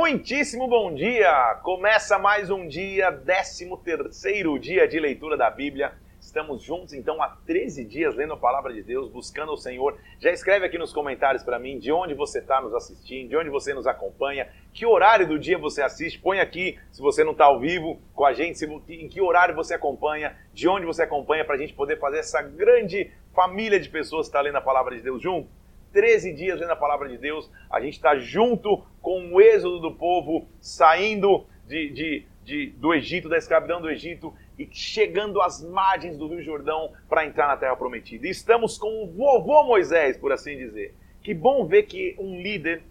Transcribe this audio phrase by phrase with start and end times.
[0.00, 1.60] Muitíssimo bom dia!
[1.62, 5.92] Começa mais um dia, 13 terceiro dia de leitura da Bíblia.
[6.18, 9.98] Estamos juntos então há 13 dias lendo a palavra de Deus, buscando o Senhor.
[10.18, 13.50] Já escreve aqui nos comentários para mim de onde você está nos assistindo, de onde
[13.50, 16.18] você nos acompanha, que horário do dia você assiste.
[16.18, 19.74] Põe aqui, se você não está ao vivo com a gente, em que horário você
[19.74, 24.26] acompanha, de onde você acompanha, para a gente poder fazer essa grande família de pessoas
[24.26, 25.59] que está lendo a palavra de Deus junto.
[25.92, 29.94] 13 dias lendo a palavra de Deus, a gente está junto com o êxodo do
[29.94, 36.18] povo saindo de, de, de, do Egito, da escravidão do Egito e chegando às margens
[36.18, 38.26] do Rio Jordão para entrar na Terra Prometida.
[38.26, 40.94] E estamos com o vovô Moisés, por assim dizer.
[41.22, 42.82] Que bom ver que um líder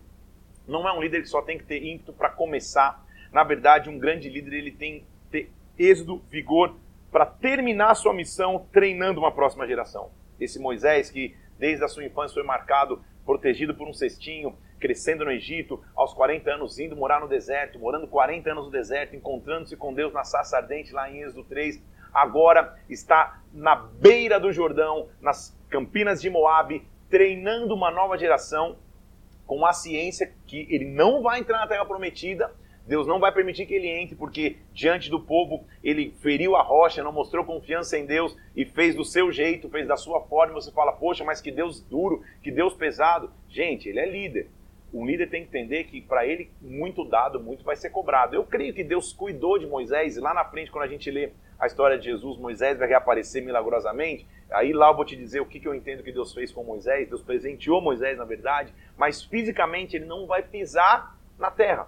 [0.68, 3.04] não é um líder que só tem que ter ímpeto para começar.
[3.32, 6.76] Na verdade, um grande líder ele tem que ter êxodo, vigor
[7.12, 10.12] para terminar sua missão treinando uma próxima geração.
[10.40, 15.32] Esse Moisés que desde a sua infância foi marcado, protegido por um cestinho, crescendo no
[15.32, 19.94] Egito, aos 40 anos indo morar no deserto, morando 40 anos no deserto, encontrando-se com
[19.94, 25.56] Deus na Sassa ardente lá em Êxodo 3, agora está na beira do Jordão, nas
[25.70, 28.78] campinas de Moabe, treinando uma nova geração
[29.46, 32.52] com a ciência que ele não vai entrar na terra prometida,
[32.90, 37.04] Deus não vai permitir que ele entre, porque diante do povo ele feriu a rocha,
[37.04, 40.56] não mostrou confiança em Deus e fez do seu jeito, fez da sua forma.
[40.56, 43.32] Você fala, poxa, mas que Deus duro, que Deus pesado.
[43.48, 44.50] Gente, ele é líder.
[44.92, 48.36] Um líder tem que entender que para ele muito dado, muito vai ser cobrado.
[48.36, 51.30] Eu creio que Deus cuidou de Moisés, e lá na frente, quando a gente lê
[51.60, 54.26] a história de Jesus, Moisés vai reaparecer milagrosamente.
[54.50, 56.64] Aí lá eu vou te dizer o que, que eu entendo que Deus fez com
[56.64, 57.08] Moisés.
[57.08, 61.88] Deus presenteou Moisés, na verdade, mas fisicamente ele não vai pisar na terra.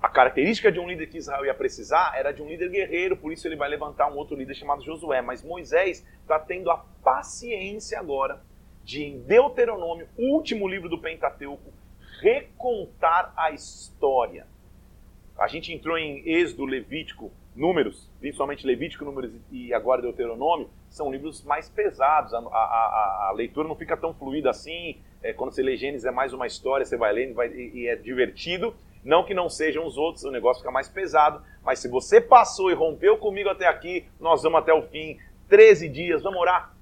[0.00, 3.32] A característica de um líder que Israel ia precisar era de um líder guerreiro, por
[3.32, 5.20] isso ele vai levantar um outro líder chamado Josué.
[5.20, 8.40] Mas Moisés está tendo a paciência agora
[8.84, 11.72] de, em Deuteronômio, último livro do Pentateuco,
[12.20, 14.46] recontar a história.
[15.36, 21.42] A gente entrou em Êxodo, Levítico, Números, principalmente Levítico, Números e agora Deuteronômio, são livros
[21.42, 22.32] mais pesados.
[22.32, 24.96] A, a, a leitura não fica tão fluida assim.
[25.22, 27.88] É, quando você lê Gênesis é mais uma história, você vai lendo vai, e, e
[27.88, 28.74] é divertido.
[29.08, 32.70] Não que não sejam os outros, o negócio fica mais pesado, mas se você passou
[32.70, 35.18] e rompeu comigo até aqui, nós vamos até o fim.
[35.48, 36.74] 13 dias, vamos orar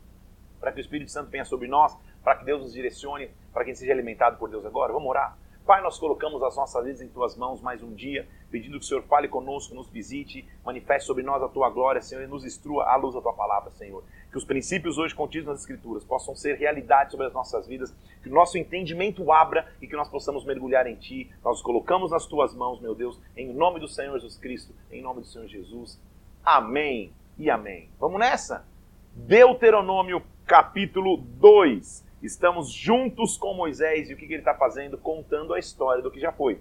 [0.59, 3.71] para que o Espírito Santo venha sobre nós, para que Deus nos direcione, para que
[3.71, 4.93] a gente seja alimentado por Deus agora.
[4.93, 5.39] Vamos orar.
[5.65, 8.89] Pai, nós colocamos as nossas vidas em tuas mãos mais um dia, pedindo que o
[8.89, 12.87] Senhor fale conosco, nos visite, manifeste sobre nós a tua glória, Senhor, e nos instrua
[12.87, 14.03] à luz da tua palavra, Senhor.
[14.37, 18.29] Que os princípios hoje contidos nas Escrituras possam ser realidade sobre as nossas vidas, que
[18.29, 21.31] o nosso entendimento abra e que nós possamos mergulhar em ti.
[21.43, 25.01] Nós os colocamos nas tuas mãos, meu Deus, em nome do Senhor Jesus Cristo, em
[25.01, 25.99] nome do Senhor Jesus.
[26.45, 27.89] Amém e amém.
[27.99, 28.69] Vamos nessa?
[29.15, 32.05] Deuteronômio capítulo 2.
[32.23, 34.99] Estamos juntos com Moisés e o que, que ele está fazendo?
[34.99, 36.61] Contando a história do que já foi.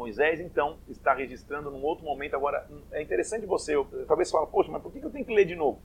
[0.00, 2.34] Moisés, então, está registrando num outro momento.
[2.34, 3.74] Agora, é interessante você,
[4.08, 5.78] talvez fale, poxa, mas por que, que eu tenho que ler de novo?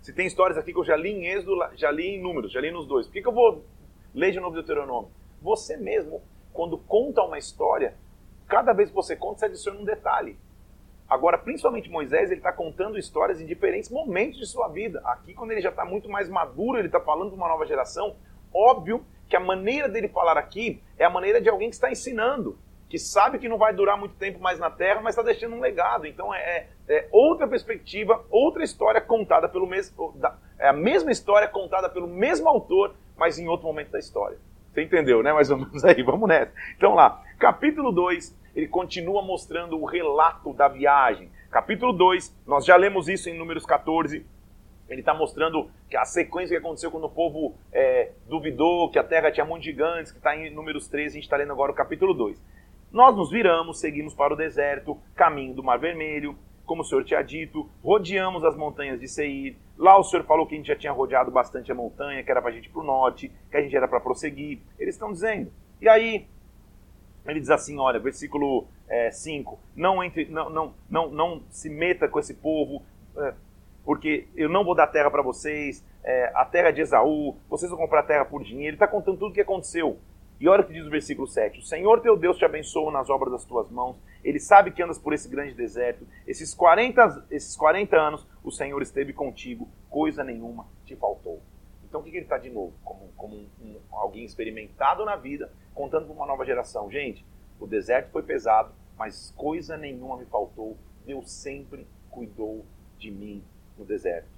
[0.00, 2.60] Se tem histórias aqui que eu já li em Êxodo, já li em Números, já
[2.60, 3.64] li nos dois, por que, que eu vou
[4.14, 5.10] ler de novo Deuteronômio?
[5.42, 7.96] Você mesmo, quando conta uma história,
[8.46, 10.38] cada vez que você conta, você adiciona um detalhe.
[11.08, 15.00] Agora, principalmente Moisés, ele está contando histórias em diferentes momentos de sua vida.
[15.04, 18.14] Aqui, quando ele já está muito mais maduro, ele está falando de uma nova geração.
[18.54, 22.56] Óbvio que a maneira dele falar aqui é a maneira de alguém que está ensinando,
[22.88, 25.60] que sabe que não vai durar muito tempo mais na Terra, mas está deixando um
[25.60, 26.06] legado.
[26.06, 30.14] Então, é, é, é, outra perspectiva, outra história contada pelo mesmo.
[30.58, 34.38] É a mesma história contada pelo mesmo autor, mas em outro momento da história.
[34.72, 35.32] Você entendeu, né?
[35.32, 36.02] Mais ou menos aí.
[36.02, 36.52] Vamos nessa.
[36.76, 41.30] Então, lá, capítulo 2 ele continua mostrando o relato da viagem.
[41.48, 44.26] Capítulo 2, nós já lemos isso em Números 14.
[44.88, 49.04] Ele está mostrando que a sequência que aconteceu quando o povo é, duvidou que a
[49.04, 51.74] terra tinha muitos gigantes, que está em Números 13, a gente está lendo agora o
[51.74, 52.42] capítulo 2.
[52.90, 57.22] Nós nos viramos, seguimos para o deserto, caminho do Mar Vermelho, como o Senhor tinha
[57.22, 59.56] dito, rodeamos as montanhas de Seir.
[59.76, 62.40] Lá o Senhor falou que a gente já tinha rodeado bastante a montanha, que era
[62.40, 64.60] para a gente ir para o norte, que a gente era para prosseguir.
[64.78, 65.50] Eles estão dizendo.
[65.80, 66.26] E aí,
[67.26, 68.66] ele diz assim, olha, versículo
[69.12, 72.82] 5, é, não, entre, não, não, não, não se meta com esse povo,
[73.16, 73.34] é,
[73.84, 77.78] porque eu não vou dar terra para vocês, é, a terra de Esaú, vocês vão
[77.78, 78.68] comprar terra por dinheiro.
[78.68, 79.98] Ele está contando tudo o que aconteceu.
[80.40, 81.58] E olha o que diz o versículo 7.
[81.58, 83.96] O Senhor teu Deus te abençoa nas obras das tuas mãos.
[84.22, 86.06] Ele sabe que andas por esse grande deserto.
[86.26, 89.68] Esses 40, esses 40 anos o Senhor esteve contigo.
[89.90, 91.42] Coisa nenhuma te faltou.
[91.84, 92.72] Então o que, que ele está de novo?
[92.84, 96.90] Como, como um, um, alguém experimentado na vida, contando para uma nova geração.
[96.90, 97.26] Gente,
[97.58, 100.76] o deserto foi pesado, mas coisa nenhuma me faltou.
[101.04, 102.64] Deus sempre cuidou
[102.96, 103.42] de mim
[103.76, 104.28] no deserto.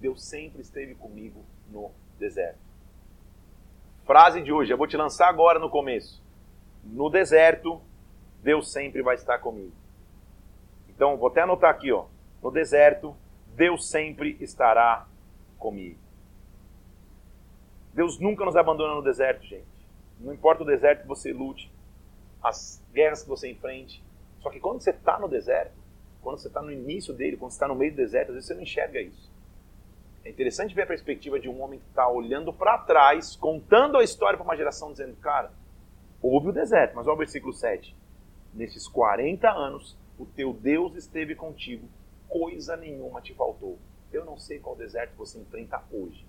[0.00, 2.67] Deus sempre esteve comigo no deserto.
[4.08, 6.24] Frase de hoje, eu vou te lançar agora no começo.
[6.82, 7.78] No deserto,
[8.42, 9.74] Deus sempre vai estar comigo.
[10.88, 12.06] Então, vou até anotar aqui, ó.
[12.42, 13.14] No deserto,
[13.54, 15.06] Deus sempre estará
[15.58, 15.98] comigo.
[17.92, 19.68] Deus nunca nos abandona no deserto, gente.
[20.18, 21.70] Não importa o deserto que você lute,
[22.42, 24.02] as guerras que você enfrente.
[24.40, 25.76] Só que quando você está no deserto,
[26.22, 28.46] quando você está no início dele, quando você está no meio do deserto, às vezes
[28.46, 29.30] você não enxerga isso.
[30.28, 34.04] É interessante ver a perspectiva de um homem que está olhando para trás, contando a
[34.04, 35.50] história para uma geração, dizendo: Cara,
[36.20, 37.96] houve o deserto, mas olha o versículo 7.
[38.52, 41.88] Nesses 40 anos, o teu Deus esteve contigo,
[42.28, 43.78] coisa nenhuma te faltou.
[44.12, 46.26] Eu não sei qual deserto você enfrenta hoje.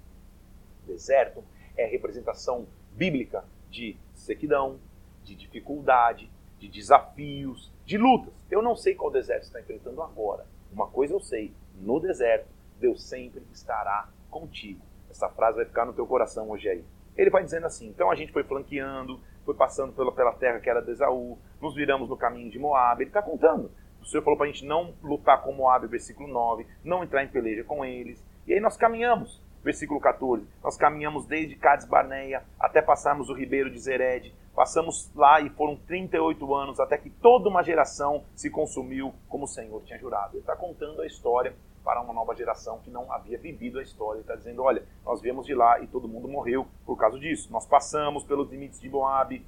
[0.87, 1.43] Deserto
[1.75, 4.79] é a representação bíblica de sequidão,
[5.25, 8.33] de dificuldade, de desafios, de lutas.
[8.49, 10.47] Eu não sei qual deserto você está enfrentando agora.
[10.71, 14.81] Uma coisa eu sei: no deserto, Deus sempre estará contigo.
[15.09, 16.85] Essa frase vai ficar no teu coração hoje aí.
[17.17, 20.69] Ele vai dizendo assim: então a gente foi flanqueando, foi passando pela, pela terra que
[20.69, 23.01] era de Esaú, nos viramos no caminho de Moab.
[23.01, 23.71] Ele está contando.
[24.01, 27.27] O Senhor falou para a gente não lutar com Moab, versículo 9, não entrar em
[27.27, 28.23] peleja com eles.
[28.47, 30.47] E aí nós caminhamos versículo 14.
[30.63, 34.33] Nós caminhamos desde Cades Barneia até passarmos o ribeiro de Zered.
[34.55, 39.47] Passamos lá e foram 38 anos até que toda uma geração se consumiu como o
[39.47, 40.33] Senhor tinha jurado.
[40.33, 41.53] Ele está contando a história
[41.83, 44.17] para uma nova geração que não havia vivido a história.
[44.17, 47.51] Ele está dizendo: olha, nós viemos de lá e todo mundo morreu por causa disso.
[47.51, 49.45] Nós passamos pelos limites de Moabe.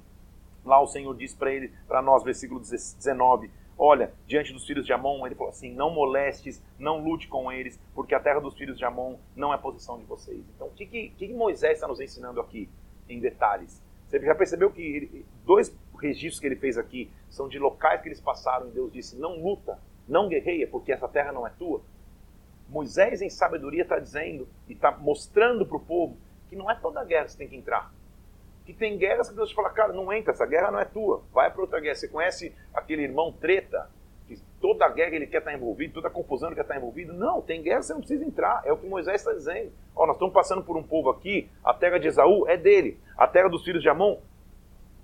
[0.64, 4.92] Lá o Senhor diz para ele, para nós, versículo 19: olha, diante dos filhos de
[4.92, 8.78] Amon, ele falou assim: não molestes, não lute com eles, porque a terra dos filhos
[8.78, 10.44] de Amon não é posição de vocês.
[10.54, 12.68] Então, o que, que, que Moisés está nos ensinando aqui,
[13.08, 13.82] em detalhes?
[14.06, 18.08] Você já percebeu que ele, dois registros que ele fez aqui são de locais que
[18.08, 21.80] eles passaram e Deus disse: não luta, não guerreia, porque essa terra não é tua?
[22.72, 26.16] Moisés, em sabedoria, está dizendo e está mostrando para o povo
[26.48, 27.92] que não é toda guerra que você tem que entrar
[28.64, 31.50] que tem guerras que Deus fala, cara, não entra, essa guerra não é tua, vai
[31.50, 31.96] para outra guerra.
[31.96, 33.90] Você conhece aquele irmão treta,
[34.26, 37.12] que toda guerra ele quer estar envolvido, toda confusão ele quer estar envolvido?
[37.12, 39.72] Não, tem guerra você não precisa entrar, é o que Moisés está dizendo.
[39.96, 43.26] Ó, nós estamos passando por um povo aqui, a terra de Esaú é dele, a
[43.26, 44.18] terra dos filhos de Amon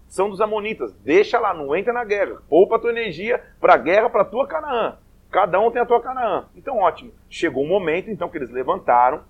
[0.09, 3.77] são dos amonitas, deixa lá, não entra na guerra, poupa a tua energia para a
[3.79, 4.97] guerra, para a tua Canaã.
[5.31, 6.49] Cada um tem a tua Canaã.
[6.55, 7.13] Então, ótimo.
[7.29, 9.25] Chegou um momento, então, que eles levantaram,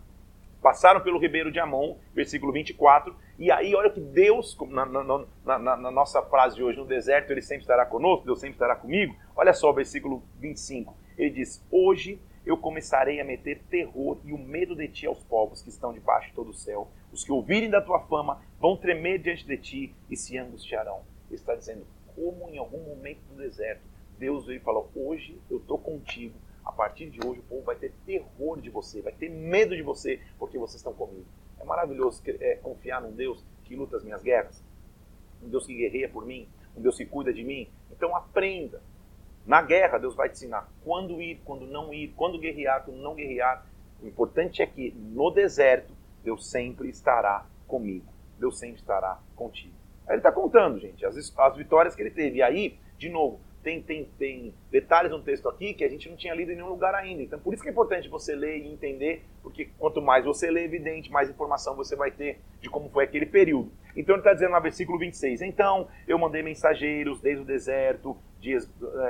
[0.63, 5.77] passaram pelo ribeiro de Amon, versículo 24, e aí olha que Deus, na, na, na,
[5.77, 9.15] na, nossa frase de hoje, no deserto ele sempre estará conosco, Deus sempre estará comigo,
[9.37, 14.39] olha só o versículo 25, ele diz, hoje eu começarei a meter terror e o
[14.39, 17.71] medo de ti aos povos que estão debaixo de todo o céu, os que ouvirem
[17.71, 21.03] da tua fama vão tremer diante de ti e se angustiarão.
[21.29, 23.83] Ele está dizendo, como em algum momento do deserto,
[24.19, 26.35] Deus veio e falou, hoje eu estou contigo,
[26.65, 29.83] a partir de hoje o povo vai ter terror de você, vai ter medo de
[29.83, 31.27] você, porque vocês estão comigo.
[31.59, 34.63] É maravilhoso é, confiar num Deus que luta as minhas guerras,
[35.43, 37.71] um Deus que guerreia por mim, um Deus que cuida de mim.
[37.91, 38.83] Então aprenda.
[39.47, 43.15] Na guerra, Deus vai te ensinar quando ir, quando não ir, quando guerrear, quando não
[43.15, 43.67] guerrear.
[44.03, 48.07] O importante é que no deserto, Deus sempre estará comigo.
[48.39, 49.75] Deus sempre estará contigo.
[50.07, 52.39] Aí ele está contando, gente, as, as vitórias que ele teve.
[52.39, 56.17] E aí, de novo, tem, tem, tem detalhes no texto aqui que a gente não
[56.17, 57.23] tinha lido em nenhum lugar ainda.
[57.23, 60.65] Então, por isso que é importante você ler e entender, porque quanto mais você lê,
[60.65, 63.71] evidente, mais informação você vai ter de como foi aquele período.
[63.95, 68.57] Então, ele está dizendo no versículo 26, Então, eu mandei mensageiros desde o deserto, de,
[68.57, 68.59] é,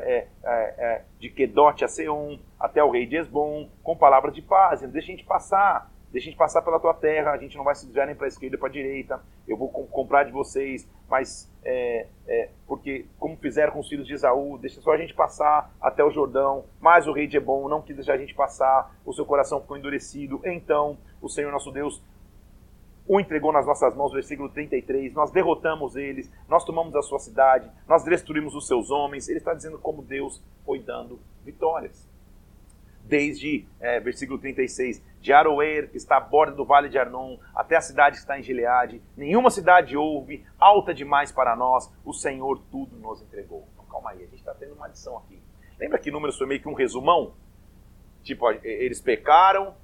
[0.08, 4.80] é, é, de Quedote a Seon, até o rei de Esbom, com palavras de paz,
[4.80, 7.74] deixa a gente passar, deixa a gente passar pela tua terra, a gente não vai
[7.74, 11.50] se desviar nem para a esquerda para a direita, eu vou comprar de vocês, mas
[11.64, 15.74] é, é, porque como fizeram com os filhos de Esaú, deixa só a gente passar
[15.80, 19.12] até o Jordão, mas o rei de Ebon não quis deixar a gente passar, o
[19.12, 22.02] seu coração ficou endurecido, então o Senhor nosso Deus
[23.08, 27.70] o entregou nas nossas mãos, versículo 33, nós derrotamos eles, nós tomamos a sua cidade,
[27.88, 32.06] nós destruímos os seus homens, ele está dizendo como Deus foi dando vitórias.
[33.02, 37.76] Desde é, versículo 36, de Aroer, que está à borda do vale de Arnon, até
[37.76, 39.02] a cidade que está em Gileade.
[39.16, 43.66] Nenhuma cidade houve, alta demais para nós, o Senhor tudo nos entregou.
[43.72, 45.42] Então, calma aí, a gente está tendo uma adição aqui.
[45.78, 47.34] Lembra que Números foi meio que um resumão?
[48.22, 49.74] Tipo, eles pecaram,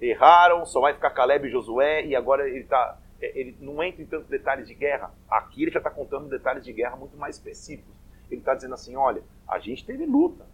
[0.00, 4.06] erraram, só vai ficar Caleb e Josué, e agora ele tá, ele não entra em
[4.06, 5.12] tantos detalhes de guerra.
[5.28, 7.94] Aqui ele já está contando detalhes de guerra muito mais específicos.
[8.30, 10.46] Ele está dizendo assim: olha, a gente teve luta,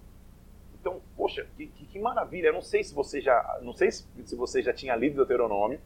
[0.85, 2.49] então, poxa, que, que, que, maravilha.
[2.49, 5.81] Eu não sei se você já, não sei se, se você já tinha lido Deuteronômio,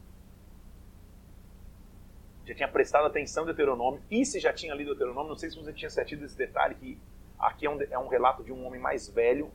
[2.45, 5.57] já tinha prestado atenção em Deuteronômio, e se já tinha lido Deuteronômio, não sei se
[5.57, 6.99] você tinha sentido esse detalhe que
[7.38, 9.50] aqui é um, é um relato de um homem mais velho,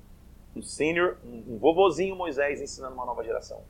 [0.55, 3.63] um senior, um, um vovozinho Moisés ensinando uma nova geração.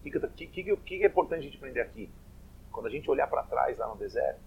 [0.00, 2.10] O que, que, que, que é importante a gente aprender aqui?
[2.74, 4.40] quando a gente olhar para trás lá no deserto,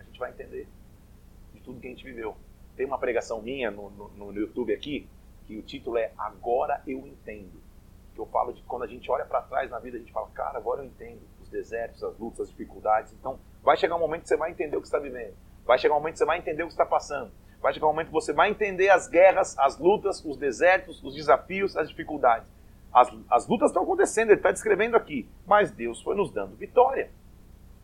[0.00, 0.66] a gente vai entender
[1.54, 2.36] de tudo que a gente viveu.
[2.76, 5.08] Tem uma pregação minha no, no, no YouTube aqui,
[5.50, 7.60] que o título é Agora Eu Entendo.
[8.14, 10.28] Que eu falo de quando a gente olha para trás na vida, a gente fala,
[10.28, 13.12] cara, agora eu entendo os desertos, as lutas, as dificuldades.
[13.12, 15.34] Então, vai chegar um momento que você vai entender o que está vivendo.
[15.66, 17.32] Vai chegar um momento que você vai entender o que está passando.
[17.60, 21.16] Vai chegar um momento que você vai entender as guerras, as lutas, os desertos, os
[21.16, 22.48] desafios, as dificuldades.
[22.92, 25.28] As, as lutas estão acontecendo, ele está descrevendo aqui.
[25.44, 27.10] Mas Deus foi nos dando vitória.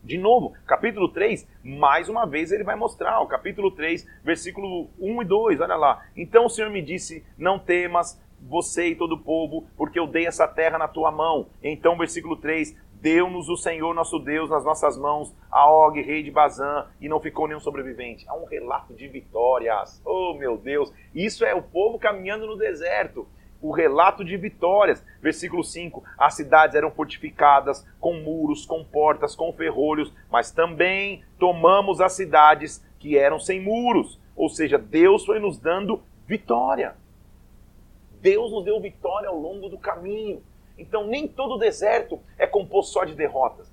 [0.07, 5.21] De novo, capítulo 3, mais uma vez ele vai mostrar, o capítulo 3, versículo 1
[5.21, 6.05] e 2, olha lá.
[6.15, 10.25] Então o Senhor me disse: Não temas, você e todo o povo, porque eu dei
[10.25, 11.47] essa terra na tua mão.
[11.61, 16.31] Então, versículo 3: Deu-nos o Senhor nosso Deus nas nossas mãos, a Og, rei de
[16.31, 18.23] Bazã, e não ficou nenhum sobrevivente.
[18.29, 20.01] Há um relato de vitórias.
[20.05, 20.89] Oh, meu Deus!
[21.13, 23.27] Isso é o povo caminhando no deserto
[23.61, 25.03] o relato de vitórias.
[25.21, 32.01] Versículo 5: As cidades eram fortificadas com muros, com portas, com ferrolhos, mas também tomamos
[32.01, 34.19] as cidades que eram sem muros.
[34.35, 36.95] Ou seja, Deus foi nos dando vitória.
[38.21, 40.41] Deus nos deu vitória ao longo do caminho.
[40.77, 43.71] Então, nem todo deserto é composto só de derrotas.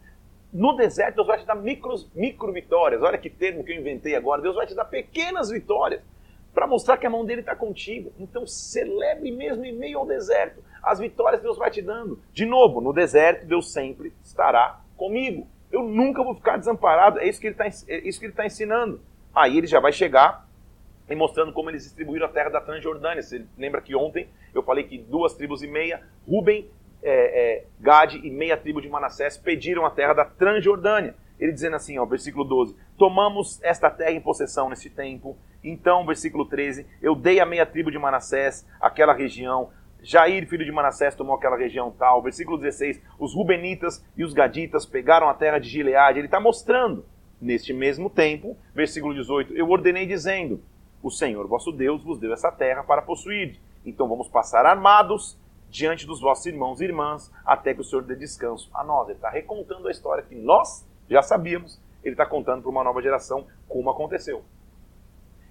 [0.52, 3.02] No deserto, Deus vai te dar micros, micro vitórias.
[3.02, 4.40] Olha que termo que eu inventei agora.
[4.40, 6.00] Deus vai te dar pequenas vitórias
[6.54, 8.12] para mostrar que a mão dele está contigo.
[8.18, 12.20] Então celebre mesmo em meio ao deserto as vitórias Deus vai te dando.
[12.32, 15.48] De novo, no deserto Deus sempre estará comigo.
[15.72, 17.18] Eu nunca vou ficar desamparado.
[17.18, 19.00] É isso que ele está é tá ensinando.
[19.34, 20.46] Aí ele já vai chegar
[21.08, 23.22] e mostrando como eles distribuíram a terra da Transjordânia.
[23.22, 26.70] Você lembra que ontem eu falei que duas tribos e meia, Ruben,
[27.02, 31.14] é, é, Gade e meia tribo de Manassés pediram a terra da Transjordânia.
[31.40, 36.44] Ele dizendo assim, ó, versículo 12: Tomamos esta terra em possessão neste tempo então, versículo
[36.44, 39.70] 13: Eu dei a meia tribo de Manassés aquela região.
[40.02, 42.22] Jair, filho de Manassés, tomou aquela região tal.
[42.22, 46.18] Versículo 16: Os Rubenitas e os Gaditas pegaram a terra de Gileade.
[46.18, 47.06] Ele está mostrando.
[47.40, 50.62] Neste mesmo tempo, versículo 18: Eu ordenei dizendo:
[51.02, 53.58] O Senhor vosso Deus vos deu essa terra para possuir.
[53.84, 55.38] Então vamos passar armados
[55.70, 59.08] diante dos vossos irmãos e irmãs, até que o Senhor dê descanso a nós.
[59.08, 63.02] Ele está recontando a história que nós já sabíamos, ele está contando para uma nova
[63.02, 64.44] geração como aconteceu.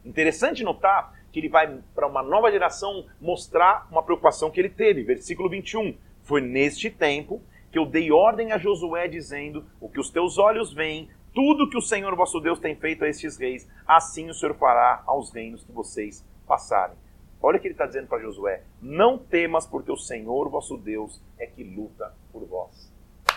[0.06, 5.04] Interessante notar que ele vai para uma nova geração mostrar uma preocupação que ele teve.
[5.04, 5.96] Versículo 21.
[6.22, 7.42] Foi neste tempo
[7.72, 11.78] que eu dei ordem a Josué, dizendo: O que os teus olhos veem, tudo que
[11.78, 15.64] o Senhor vosso Deus tem feito a estes reis, assim o Senhor fará aos reinos
[15.64, 16.96] que vocês passarem.
[17.42, 21.20] Olha o que ele está dizendo para Josué: Não temas, porque o Senhor vosso Deus
[21.40, 22.94] é que luta por vós.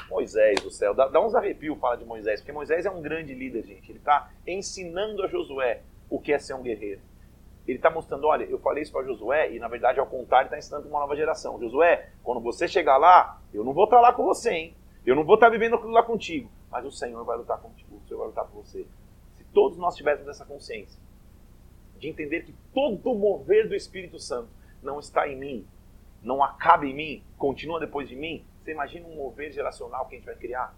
[0.08, 3.35] Moisés do céu, dá, dá uns arrepios fala de Moisés, porque Moisés é um grande
[3.35, 3.90] líder, gente.
[3.90, 7.00] Ele está ensinando a Josué o que é ser um guerreiro.
[7.66, 10.56] Ele está mostrando, olha, eu falei isso para Josué e na verdade ao contrário está
[10.56, 11.58] ensinando uma nova geração.
[11.58, 14.76] Josué, quando você chegar lá, eu não vou estar tá lá com você, hein?
[15.04, 17.96] Eu não vou estar tá vivendo aquilo lá contigo, mas o Senhor vai lutar contigo,
[17.96, 18.86] o Senhor vai lutar por você.
[19.34, 21.00] Se todos nós tivéssemos essa consciência
[21.98, 24.48] de entender que todo o mover do Espírito Santo
[24.82, 25.66] não está em mim,
[26.22, 30.18] não acaba em mim, continua depois de mim, você imagina um mover geracional que a
[30.18, 30.75] gente vai criar?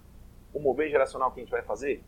[0.54, 2.02] Um mover geracional que a gente vai fazer?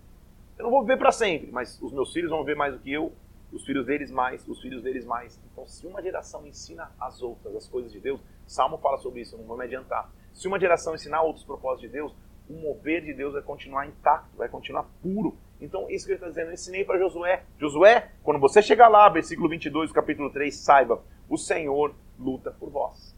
[0.60, 2.92] Eu não vou viver para sempre, mas os meus filhos vão viver mais do que
[2.92, 3.14] eu,
[3.50, 5.40] os filhos deles mais, os filhos deles mais.
[5.50, 9.34] Então, se uma geração ensina as outras as coisas de Deus, Salmo fala sobre isso,
[9.34, 10.12] eu não vou me adiantar.
[10.34, 12.14] Se uma geração ensinar outros propósitos de Deus,
[12.46, 15.34] o mover de Deus vai continuar intacto, vai continuar puro.
[15.62, 17.42] Então, isso que ele está dizendo, eu ensinei para Josué.
[17.58, 22.68] Josué, quando você chegar lá, versículo 22 do capítulo 3, saiba, o Senhor luta por
[22.68, 23.16] vós.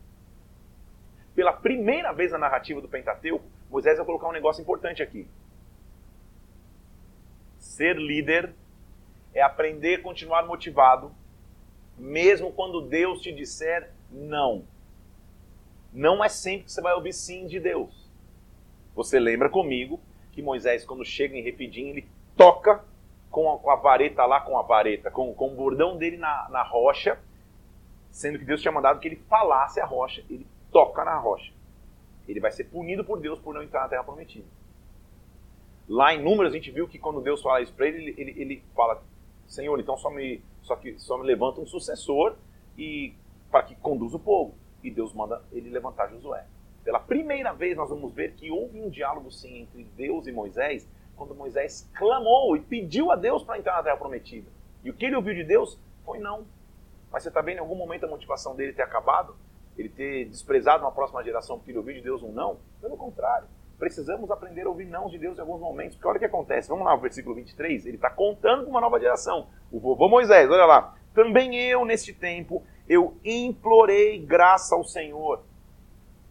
[1.35, 5.27] Pela primeira vez na narrativa do Pentateuco, Moisés vai colocar um negócio importante aqui.
[7.73, 8.55] Ser líder
[9.33, 11.11] é aprender a continuar motivado,
[11.97, 14.67] mesmo quando Deus te disser não.
[15.91, 18.11] Não é sempre que você vai ouvir sim de Deus.
[18.95, 19.99] Você lembra comigo
[20.33, 22.85] que Moisés, quando chega em Refidim, ele toca
[23.31, 26.51] com a, com a vareta lá, com a vareta, com, com o bordão dele na,
[26.51, 27.19] na rocha,
[28.11, 30.23] sendo que Deus tinha mandado que ele falasse a rocha.
[30.29, 31.51] Ele toca na rocha.
[32.29, 34.47] Ele vai ser punido por Deus por não entrar na terra prometida.
[35.89, 38.65] Lá em Números a gente viu que quando Deus fala isso para ele, ele, ele
[38.75, 39.03] fala,
[39.47, 42.37] Senhor, então só me, só, que, só me levanta um sucessor
[42.79, 43.15] e
[43.51, 44.55] para que conduza o povo.
[44.83, 46.47] E Deus manda ele levantar Josué.
[46.85, 50.89] Pela primeira vez nós vamos ver que houve um diálogo sim entre Deus e Moisés,
[51.17, 54.51] quando Moisés clamou e pediu a Deus para entrar na terra prometida.
[54.83, 56.45] E o que ele ouviu de Deus foi não.
[57.13, 59.37] Mas você está vendo em algum momento a motivação dele ter acabado?
[59.77, 62.59] Ele ter desprezado uma próxima geração porque ele ouviu de Deus um não?
[62.81, 63.47] Pelo contrário
[63.83, 65.97] precisamos aprender a ouvir não de Deus em alguns momentos.
[65.97, 66.69] Porque olha o que acontece.
[66.69, 67.85] Vamos lá, o versículo 23.
[67.85, 69.49] Ele está contando com uma nova geração.
[69.73, 70.95] O vovô Moisés, olha lá.
[71.13, 75.43] Também eu, neste tempo, eu implorei graça ao Senhor.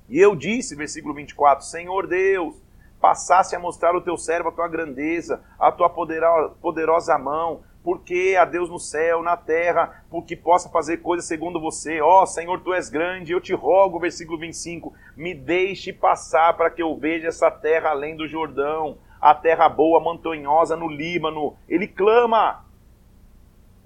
[0.07, 2.55] E eu disse, versículo 24, Senhor Deus,
[3.01, 8.45] passasse a mostrar o teu servo a tua grandeza, a tua poderosa mão, porque a
[8.45, 12.01] Deus no céu, na terra, porque possa fazer coisas segundo você.
[12.01, 16.69] Ó oh, Senhor, tu és grande, eu te rogo, versículo 25, me deixe passar para
[16.69, 21.55] que eu veja essa terra além do Jordão, a terra boa, montanhosa no Líbano.
[21.67, 22.65] Ele clama.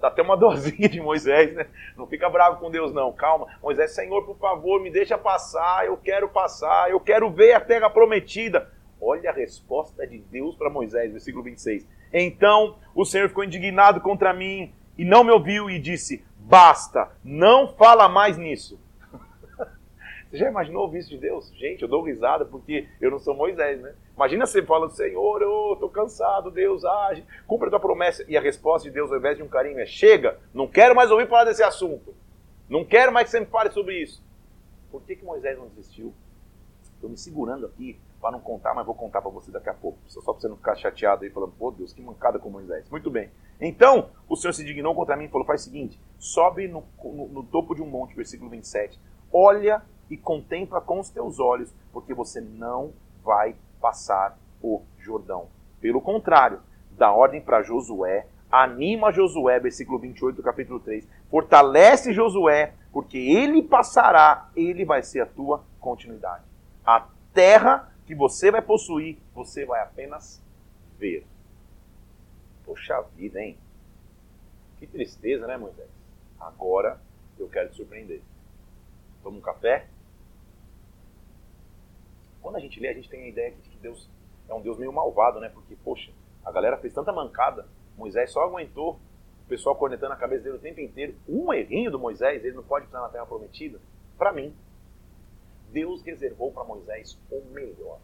[0.00, 1.66] Dá até uma dorzinha de Moisés, né?
[1.96, 3.12] Não fica bravo com Deus, não.
[3.12, 3.46] Calma.
[3.62, 5.86] Moisés, Senhor, por favor, me deixa passar.
[5.86, 6.90] Eu quero passar.
[6.90, 8.70] Eu quero ver a terra prometida.
[9.00, 11.86] Olha a resposta de Deus para Moisés, versículo 26.
[12.12, 17.74] Então o Senhor ficou indignado contra mim e não me ouviu e disse: Basta, não
[17.74, 18.78] fala mais nisso.
[20.30, 21.52] Você já imaginou ouvir isso de Deus?
[21.56, 23.94] Gente, eu dou risada porque eu não sou Moisés, né?
[24.16, 28.24] Imagina você falando, Senhor, eu estou cansado, Deus age, cumpre a tua promessa.
[28.26, 31.10] E a resposta de Deus, ao invés de um carinho, é: chega, não quero mais
[31.10, 32.14] ouvir falar desse assunto.
[32.68, 34.24] Não quero mais que você me fale sobre isso.
[34.90, 36.14] Por que, que Moisés não desistiu?
[36.94, 39.98] Estou me segurando aqui para não contar, mas vou contar para você daqui a pouco.
[40.06, 42.88] Só para você não ficar chateado aí falando, pô Deus, que mancada com Moisés.
[42.90, 43.30] Muito bem.
[43.60, 47.28] Então, o Senhor se dignou contra mim e falou: faz o seguinte, sobe no, no,
[47.28, 48.98] no topo de um monte, versículo 27,
[49.32, 52.92] olha e contempla com os teus olhos, porque você não
[53.24, 55.48] vai passar o Jordão.
[55.80, 56.60] Pelo contrário,
[56.92, 63.62] dá ordem para Josué, anima Josué, versículo 28 do capítulo 3, fortalece Josué, porque ele
[63.62, 66.44] passará, ele vai ser a tua continuidade.
[66.84, 70.40] A terra que você vai possuir, você vai apenas
[70.98, 71.26] ver.
[72.64, 73.58] Poxa vida, hein?
[74.78, 75.88] Que tristeza, né, Moisés?
[76.38, 77.00] Agora
[77.38, 78.22] eu quero te surpreender.
[79.22, 79.88] Toma um café?
[82.40, 84.08] Quando a gente lê, a gente tem a ideia de que Deus
[84.48, 85.48] é um Deus meio malvado, né?
[85.48, 86.12] Porque, poxa,
[86.44, 89.00] a galera fez tanta mancada, Moisés só aguentou
[89.44, 91.16] o pessoal cornetando a cabeça dele o tempo inteiro.
[91.28, 93.80] Um errinho do Moisés, ele não pode estar na terra prometida?
[94.16, 94.54] Para mim,
[95.72, 97.98] Deus reservou para Moisés o melhor.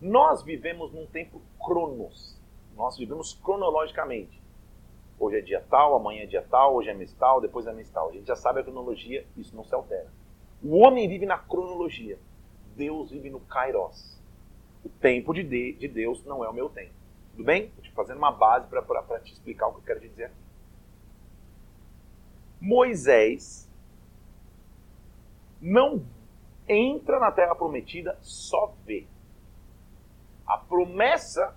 [0.00, 2.38] Nós vivemos num tempo cronos.
[2.76, 4.40] Nós vivemos cronologicamente.
[5.18, 7.90] Hoje é dia tal, amanhã é dia tal, hoje é mês tal, depois é mês
[7.90, 8.08] tal.
[8.08, 10.10] A gente já sabe a cronologia, isso não se altera.
[10.62, 12.18] O homem vive na cronologia.
[12.74, 14.18] Deus vive no kairos.
[14.82, 16.94] O tempo de, de Deus não é o meu tempo.
[17.32, 17.64] Tudo bem?
[17.64, 20.36] Estou te fazendo uma base para te explicar o que eu quero te dizer aqui.
[22.60, 23.68] Moisés
[25.60, 26.02] não
[26.70, 29.06] entra na terra prometida, só vê.
[30.46, 31.56] A promessa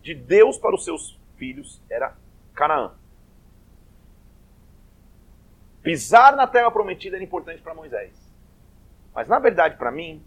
[0.00, 2.16] de Deus para os seus filhos era
[2.54, 2.92] Canaã.
[5.82, 8.12] Pisar na terra prometida era importante para Moisés.
[9.12, 10.24] Mas na verdade, para mim,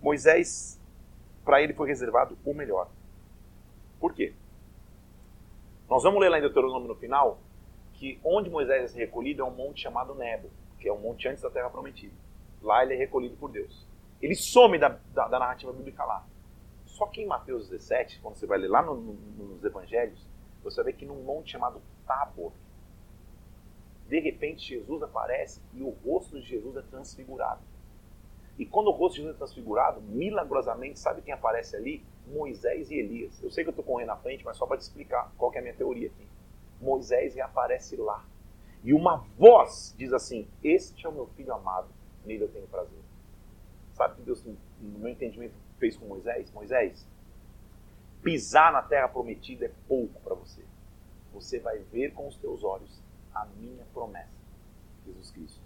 [0.00, 0.80] Moisés,
[1.44, 2.88] para ele foi reservado o melhor.
[4.00, 4.34] Por quê?
[5.88, 7.38] Nós vamos ler lá em Deuteronômio no final
[7.92, 11.42] que onde Moisés é recolhido é um monte chamado Nebo, que é um monte antes
[11.42, 12.14] da terra prometida.
[12.64, 13.86] Lá ele é recolhido por Deus.
[14.20, 16.26] Ele some da, da, da narrativa bíblica lá.
[16.86, 20.26] Só que em Mateus 17, quando você vai ler lá no, no, nos evangelhos,
[20.62, 22.52] você ver que num monte chamado Tabor,
[24.08, 27.60] de repente Jesus aparece e o rosto de Jesus é transfigurado.
[28.58, 32.02] E quando o rosto de Jesus é transfigurado, milagrosamente, sabe quem aparece ali?
[32.26, 33.42] Moisés e Elias.
[33.42, 35.58] Eu sei que eu estou correndo na frente, mas só para te explicar qual é
[35.58, 36.26] a minha teoria aqui.
[36.80, 38.24] Moisés reaparece lá.
[38.82, 41.88] E uma voz diz assim: Este é o meu filho amado,
[42.24, 42.98] nele eu tenho prazer.
[43.94, 46.50] Sabe o que Deus, no meu entendimento, fez com Moisés?
[46.52, 47.06] Moisés,
[48.22, 50.62] pisar na terra prometida é pouco para você.
[51.32, 53.02] Você vai ver com os teus olhos
[53.34, 54.30] a minha promessa,
[55.04, 55.60] Jesus Cristo.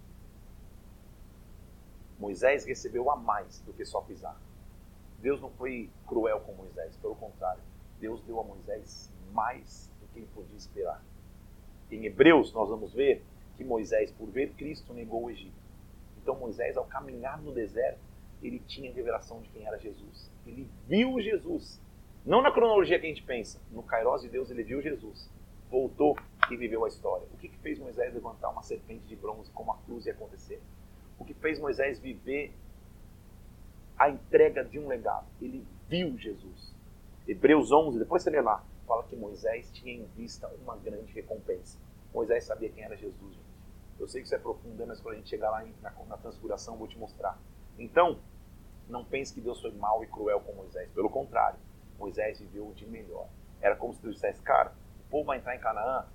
[2.19, 4.39] Moisés recebeu a mais do que só pisar.
[5.19, 7.61] Deus não foi cruel com Moisés, pelo contrário,
[7.99, 11.03] Deus deu a Moisés mais do que ele podia esperar.
[11.91, 13.23] Em Hebreus, nós vamos ver
[13.57, 15.58] que Moisés, por ver Cristo, negou o Egito.
[16.21, 17.99] Então Moisés, ao caminhar no deserto,
[18.41, 20.31] ele tinha revelação de quem era Jesus.
[20.45, 21.81] Ele viu Jesus.
[22.25, 23.59] Não na cronologia que a gente pensa.
[23.71, 25.29] No Kairos de Deus, ele viu Jesus.
[25.69, 26.17] Voltou
[26.49, 27.27] e viveu a história.
[27.33, 30.61] O que, que fez Moisés levantar uma serpente de bronze como a cruz ia acontecer?
[31.17, 32.53] O que fez Moisés viver
[33.97, 35.27] a entrega de um legado?
[35.41, 36.73] Ele viu Jesus.
[37.27, 41.77] Hebreus 11, depois você lê lá, fala que Moisés tinha em vista uma grande recompensa.
[42.13, 43.37] Moisés sabia quem era Jesus.
[43.99, 46.77] Eu sei que isso é profundo, mas quando a gente chegar lá na, na transfiguração,
[46.77, 47.37] vou te mostrar.
[47.77, 48.19] Então,
[48.87, 50.89] não pense que Deus foi mau e cruel com Moisés.
[50.91, 51.59] Pelo contrário,
[51.97, 53.27] Moisés viveu de melhor.
[53.61, 54.73] Era como se Deus dissesse, cara,
[55.05, 56.05] o povo vai entrar em Canaã,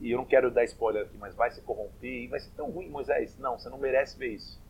[0.00, 2.70] e eu não quero dar spoiler aqui, mas vai se corromper, e vai ser tão
[2.70, 3.36] ruim, Moisés.
[3.38, 4.60] Não, você não merece ver isso.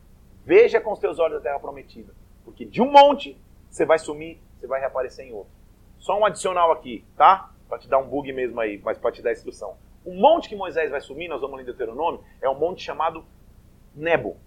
[0.45, 2.15] Veja com os teus olhos a terra prometida.
[2.45, 5.53] Porque de um monte, você vai sumir, você vai reaparecer em outro.
[5.99, 7.53] Só um adicional aqui, tá?
[7.69, 9.77] Para te dar um bug mesmo aí, mas para te dar instrução.
[10.09, 13.27] O monte que Moisés vai sumir, nós vamos ler em Deuteronômio, é um monte chamado
[13.95, 14.39] Nebo.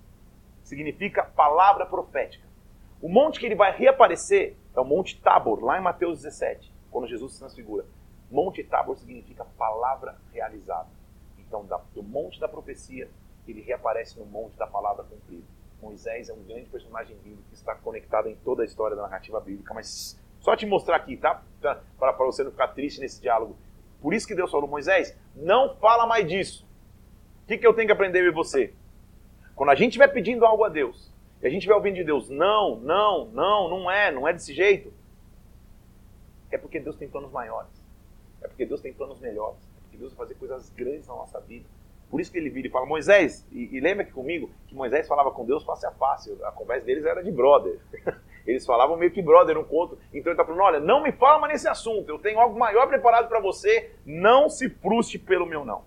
[0.63, 2.43] Significa palavra profética.
[2.99, 7.07] O monte que ele vai reaparecer é o Monte Tabor, lá em Mateus 17, quando
[7.07, 7.85] Jesus se transfigura.
[8.31, 10.89] Monte Tabor significa palavra realizada.
[11.37, 13.07] Então, do monte da profecia,
[13.47, 15.45] ele reaparece no monte da palavra cumprida.
[15.79, 19.39] Moisés é um grande personagem bíblico que está conectado em toda a história da narrativa
[19.39, 21.43] bíblica, mas só te mostrar aqui, tá?
[21.61, 23.55] Para você não ficar triste nesse diálogo.
[24.01, 26.67] Por isso que Deus falou, Moisés, não fala mais disso.
[27.43, 28.73] O que, que eu tenho que aprender com você?
[29.55, 31.11] Quando a gente estiver pedindo algo a Deus,
[31.41, 34.53] e a gente estiver ouvindo de Deus, não, não, não, não é, não é desse
[34.53, 34.91] jeito,
[36.51, 37.71] é porque Deus tem planos maiores.
[38.41, 39.59] É porque Deus tem planos melhores.
[39.77, 41.65] É porque Deus vai fazer coisas grandes na nossa vida.
[42.09, 45.07] Por isso que ele vira e fala, Moisés, e, e lembra que comigo, que Moisés
[45.07, 46.35] falava com Deus face a face.
[46.43, 47.79] A conversa deles era de brother.
[48.45, 49.97] Eles falavam meio que brother um conto.
[50.13, 52.09] Então ele está falando, olha, não me fala mais nesse assunto.
[52.09, 53.91] Eu tenho algo maior preparado para você.
[54.05, 55.83] Não se frustre pelo meu não.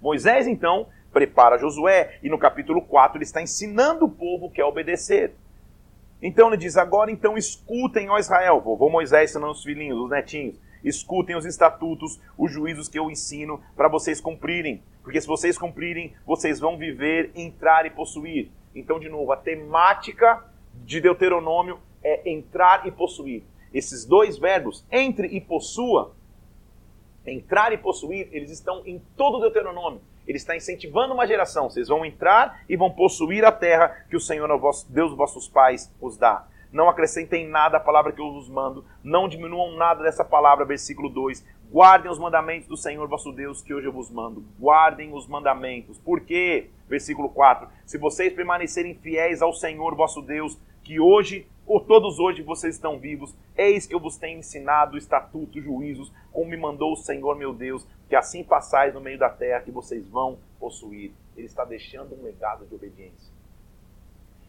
[0.00, 2.18] Moisés, então, prepara Josué.
[2.22, 5.34] E no capítulo 4 ele está ensinando o povo que é obedecer.
[6.22, 8.60] Então ele diz, agora então escutem, ó Israel.
[8.60, 13.60] Vovô Moisés ensinando os filhinhos, os netinhos escutem os estatutos, os juízos que eu ensino
[13.76, 14.82] para vocês cumprirem.
[15.02, 18.50] Porque se vocês cumprirem, vocês vão viver, entrar e possuir.
[18.74, 23.42] Então, de novo, a temática de Deuteronômio é entrar e possuir.
[23.72, 26.14] Esses dois verbos, entre e possua,
[27.26, 30.00] entrar e possuir, eles estão em todo o Deuteronômio.
[30.26, 31.70] Ele está incentivando uma geração.
[31.70, 34.48] Vocês vão entrar e vão possuir a terra que o Senhor,
[34.88, 39.28] Deus, vossos pais, os dá não acrescentem nada à palavra que eu vos mando, não
[39.28, 41.44] diminuam nada dessa palavra, versículo 2.
[41.70, 44.44] Guardem os mandamentos do Senhor vosso Deus que hoje eu vos mando.
[44.58, 45.98] Guardem os mandamentos.
[45.98, 46.70] Por quê?
[46.88, 47.68] Versículo 4.
[47.86, 52.98] Se vocês permanecerem fiéis ao Senhor vosso Deus, que hoje, ou todos hoje vocês estão
[52.98, 57.52] vivos, eis que eu vos tenho ensinado estatutos, juízos, como me mandou o Senhor meu
[57.52, 61.12] Deus, que assim passais no meio da terra que vocês vão possuir.
[61.36, 63.29] Ele está deixando um legado de obediência.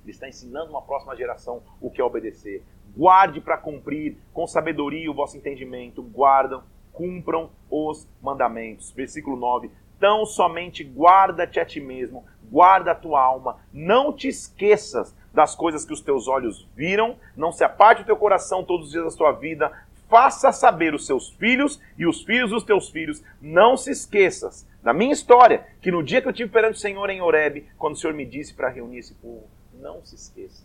[0.03, 2.63] Ele está ensinando uma próxima geração o que é obedecer.
[2.95, 6.01] Guarde para cumprir com sabedoria o vosso entendimento.
[6.01, 8.91] Guardam, cumpram os mandamentos.
[8.91, 9.71] Versículo 9.
[9.99, 15.85] Tão somente guarda-te a ti mesmo, guarda a tua alma, não te esqueças das coisas
[15.85, 19.17] que os teus olhos viram, não se aparte o teu coração todos os dias da
[19.17, 19.71] tua vida,
[20.09, 24.93] faça saber os seus filhos e os filhos dos teus filhos, não se esqueças da
[24.93, 27.97] minha história, que no dia que eu tive perante o Senhor em Horebe, quando o
[27.97, 29.47] Senhor me disse para reunir esse povo,
[29.81, 30.63] não se esqueça.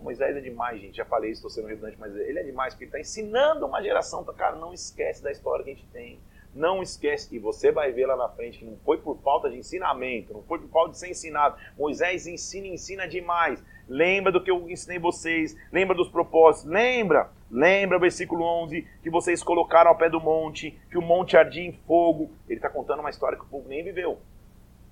[0.00, 0.96] Moisés é demais, gente.
[0.96, 3.82] Já falei isso, estou sendo redundante, mas ele é demais porque ele está ensinando uma
[3.82, 4.24] geração.
[4.24, 6.18] Cara, não esquece da história que a gente tem.
[6.54, 9.56] Não esquece, e você vai ver lá na frente que não foi por falta de
[9.56, 11.56] ensinamento, não foi por falta de ser ensinado.
[11.78, 13.62] Moisés ensina e ensina demais.
[13.88, 19.10] Lembra do que eu ensinei vocês, lembra dos propósitos, lembra, lembra o versículo 11, que
[19.10, 22.32] vocês colocaram ao pé do monte, que o monte ardia em fogo.
[22.48, 24.18] Ele está contando uma história que o povo nem viveu.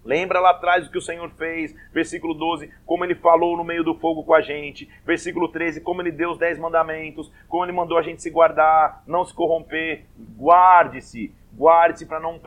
[0.09, 1.77] Lembra lá atrás o que o Senhor fez.
[1.93, 4.89] Versículo 12, como ele falou no meio do fogo com a gente.
[5.05, 7.31] Versículo 13, como ele deu os dez mandamentos.
[7.47, 10.07] Como ele mandou a gente se guardar, não se corromper.
[10.39, 11.35] Guarde-se.
[11.55, 12.41] Guarde-se para não,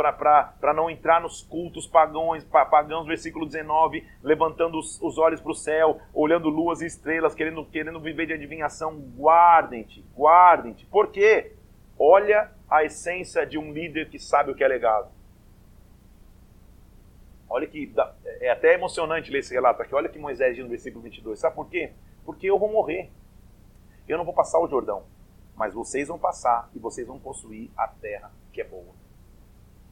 [0.74, 6.00] não entrar nos cultos pagãos, pagãos, versículo 19, levantando os, os olhos para o céu,
[6.15, 8.97] olhando luas e estrelas, querendo, querendo viver de adivinhação.
[9.15, 10.88] Guardem-te, guardem-te.
[10.88, 11.52] Por quê?
[12.00, 15.21] Olha a essência de um líder que sabe o que é legado
[17.52, 17.94] Olha que
[18.40, 19.94] é até emocionante ler esse relato aqui.
[19.94, 21.38] Olha que Moisés diz no versículo 22.
[21.38, 21.92] Sabe por quê?
[22.24, 23.12] Porque eu vou morrer.
[24.08, 25.04] Eu não vou passar o Jordão,
[25.54, 28.96] mas vocês vão passar e vocês vão possuir a terra que é boa.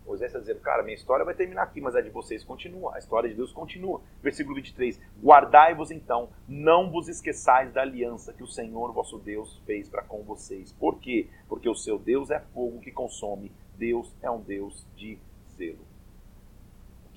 [0.05, 2.95] Moisés está dizendo, cara, minha história vai terminar aqui, mas a de vocês continua.
[2.95, 4.01] A história de Deus continua.
[4.23, 4.97] Versículo 23.
[5.21, 10.23] Guardai-vos então, não vos esqueçais da aliança que o Senhor vosso Deus fez para com
[10.23, 10.71] vocês.
[10.71, 11.27] Por quê?
[11.49, 13.51] Porque o seu Deus é fogo que consome.
[13.75, 15.19] Deus é um Deus de
[15.57, 15.88] zelo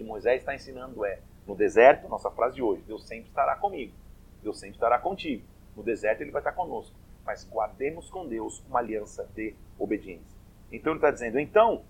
[0.02, 3.92] que Moisés está ensinando é: no deserto, nossa frase de hoje, Deus sempre estará comigo,
[4.42, 5.44] Deus sempre estará contigo.
[5.76, 10.36] No deserto ele vai estar conosco, mas guardemos com Deus uma aliança de obediência.
[10.70, 11.82] Então ele está dizendo: então,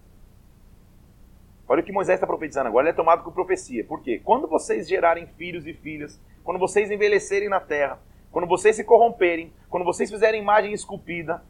[1.67, 3.85] olha o que Moisés está profetizando agora, ele é tomado com profecia.
[3.85, 4.21] Por quê?
[4.23, 7.99] Quando vocês gerarem filhos e filhas, quando vocês envelhecerem na terra,
[8.31, 11.43] quando vocês se corromperem, quando vocês fizerem imagem esculpida,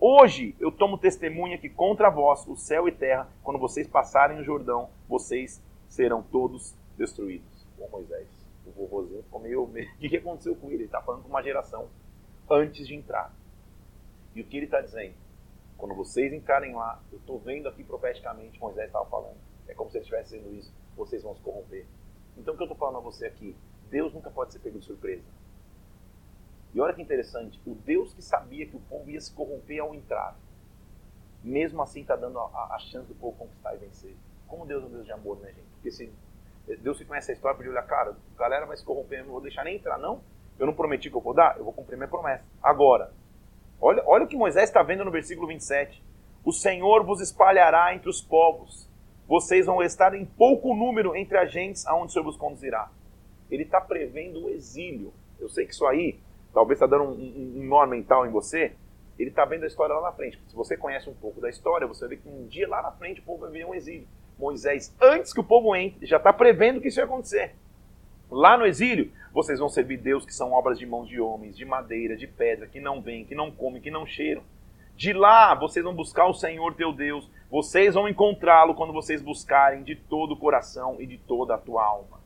[0.00, 4.44] Hoje eu tomo testemunha que contra vós, o céu e terra, quando vocês passarem o
[4.44, 7.66] Jordão, vocês serão todos destruídos.
[7.76, 8.28] Com Moisés.
[8.66, 9.62] O vovozinho ficou meio.
[9.68, 10.76] O que, que aconteceu com ele?
[10.76, 11.88] Ele está falando com uma geração
[12.50, 13.34] antes de entrar.
[14.34, 15.14] E o que ele está dizendo?
[15.76, 19.36] Quando vocês entrarem lá, eu estou vendo aqui profeticamente, Moisés estava falando.
[19.66, 20.72] É como se ele estivesse dizendo isso.
[20.96, 21.86] Vocês vão se corromper.
[22.36, 23.56] Então o que eu estou falando a você aqui?
[23.90, 25.24] Deus nunca pode ser pego de surpresa.
[26.74, 29.94] E olha que interessante, o Deus que sabia que o povo ia se corromper ao
[29.94, 30.38] entrar,
[31.42, 34.14] mesmo assim está dando a, a, chance do povo conquistar e vencer.
[34.48, 35.66] Como Deus é um Deus de amor, né, gente?
[35.74, 36.12] Porque se
[36.80, 39.40] Deus se conhece a história, podia olhar, cara, a galera vai se corromper, não vou
[39.40, 40.20] deixar nem entrar, não.
[40.58, 41.56] Eu não prometi que eu vou dar?
[41.56, 42.44] Eu vou cumprir minha promessa.
[42.62, 43.12] Agora,
[43.80, 46.02] olha, olha o que Moisés está vendo no versículo 27.
[46.44, 48.88] O Senhor vos espalhará entre os povos.
[49.26, 52.90] Vocês vão estar em pouco número entre agentes aonde o Senhor vos conduzirá.
[53.50, 55.12] Ele está prevendo o exílio.
[55.38, 56.18] Eu sei que isso aí
[56.52, 58.72] talvez está dando um, um, um nó mental em você.
[59.18, 60.40] Ele está vendo a história lá na frente.
[60.48, 63.20] Se você conhece um pouco da história, você ver que um dia lá na frente
[63.20, 64.06] o povo vai ver um exílio.
[64.38, 67.54] Moisés, antes que o povo entre, já está prevendo que isso ia acontecer.
[68.30, 71.64] Lá no exílio, vocês vão servir Deus que são obras de mãos de homens, de
[71.64, 74.42] madeira, de pedra, que não vêm, que não comem, que não cheiram.
[74.96, 77.30] De lá vocês vão buscar o Senhor teu Deus.
[77.50, 81.84] Vocês vão encontrá-lo quando vocês buscarem de todo o coração e de toda a tua
[81.84, 82.18] alma.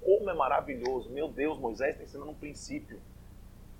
[0.00, 1.10] Como é maravilhoso!
[1.10, 3.00] Meu Deus, Moisés está ensinando um princípio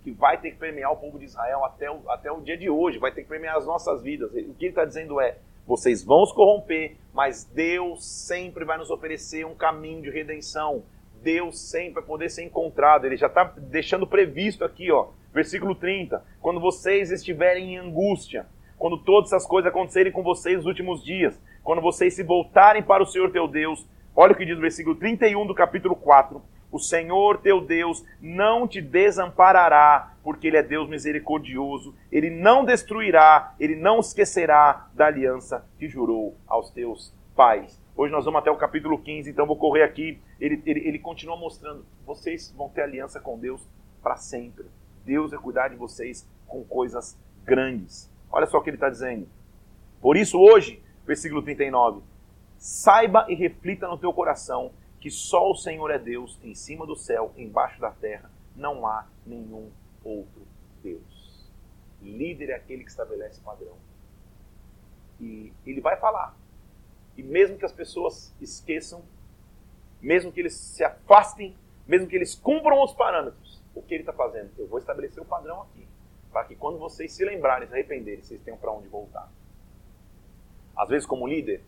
[0.03, 2.71] que vai ter que premiar o povo de Israel até o, até o dia de
[2.71, 4.31] hoje, vai ter que premiar as nossas vidas.
[4.31, 8.91] O que ele está dizendo é: vocês vão se corromper, mas Deus sempre vai nos
[8.91, 10.83] oferecer um caminho de redenção.
[11.23, 13.05] Deus sempre vai poder ser encontrado.
[13.05, 16.25] Ele já está deixando previsto aqui, ó, versículo 30.
[16.41, 18.47] Quando vocês estiverem em angústia,
[18.79, 23.03] quando todas essas coisas acontecerem com vocês nos últimos dias, quando vocês se voltarem para
[23.03, 26.41] o Senhor teu Deus, olha o que diz o versículo 31 do capítulo 4.
[26.71, 31.95] O Senhor teu Deus não te desamparará, porque Ele é Deus misericordioso.
[32.13, 37.81] Ele não destruirá, Ele não esquecerá da aliança que jurou aos teus pais.
[37.97, 40.21] Hoje nós vamos até o capítulo 15, então vou correr aqui.
[40.39, 43.67] Ele, ele, ele continua mostrando: vocês vão ter aliança com Deus
[44.03, 44.67] para sempre.
[45.05, 48.11] Deus vai cuidar de vocês com coisas grandes.
[48.31, 49.27] Olha só o que ele está dizendo.
[50.01, 52.03] Por isso, hoje, versículo 39,
[52.59, 56.97] saiba e reflita no teu coração que só o Senhor é Deus, em cima do
[56.97, 59.71] céu, embaixo da terra, não há nenhum
[60.03, 60.43] outro
[60.83, 61.49] Deus.
[62.03, 63.77] Líder é aquele que estabelece padrão.
[65.21, 66.37] E ele vai falar.
[67.17, 69.03] E mesmo que as pessoas esqueçam,
[70.01, 71.57] mesmo que eles se afastem,
[71.87, 74.51] mesmo que eles cumpram os parâmetros, o que ele está fazendo?
[74.59, 75.87] Eu vou estabelecer o padrão aqui.
[76.31, 79.29] Para que quando vocês se lembrarem, se arrependerem, vocês tenham para onde voltar.
[80.77, 81.63] Às vezes, como líder,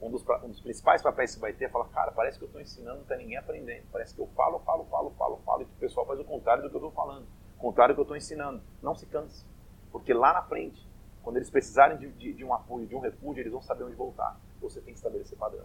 [0.00, 2.46] um dos, um dos principais papéis que vai ter é falar, cara, parece que eu
[2.46, 3.84] estou ensinando, não está ninguém aprendendo.
[3.90, 6.70] Parece que eu falo, falo, falo, falo, falo, e o pessoal faz o contrário do
[6.70, 7.26] que eu estou falando.
[7.56, 8.62] O contrário do que eu estou ensinando.
[8.80, 9.44] Não se canse.
[9.90, 10.86] Porque lá na frente,
[11.22, 13.96] quando eles precisarem de, de, de, um apoio, de um refúgio, eles vão saber onde
[13.96, 14.38] voltar.
[14.60, 15.64] Você tem que estabelecer padrão.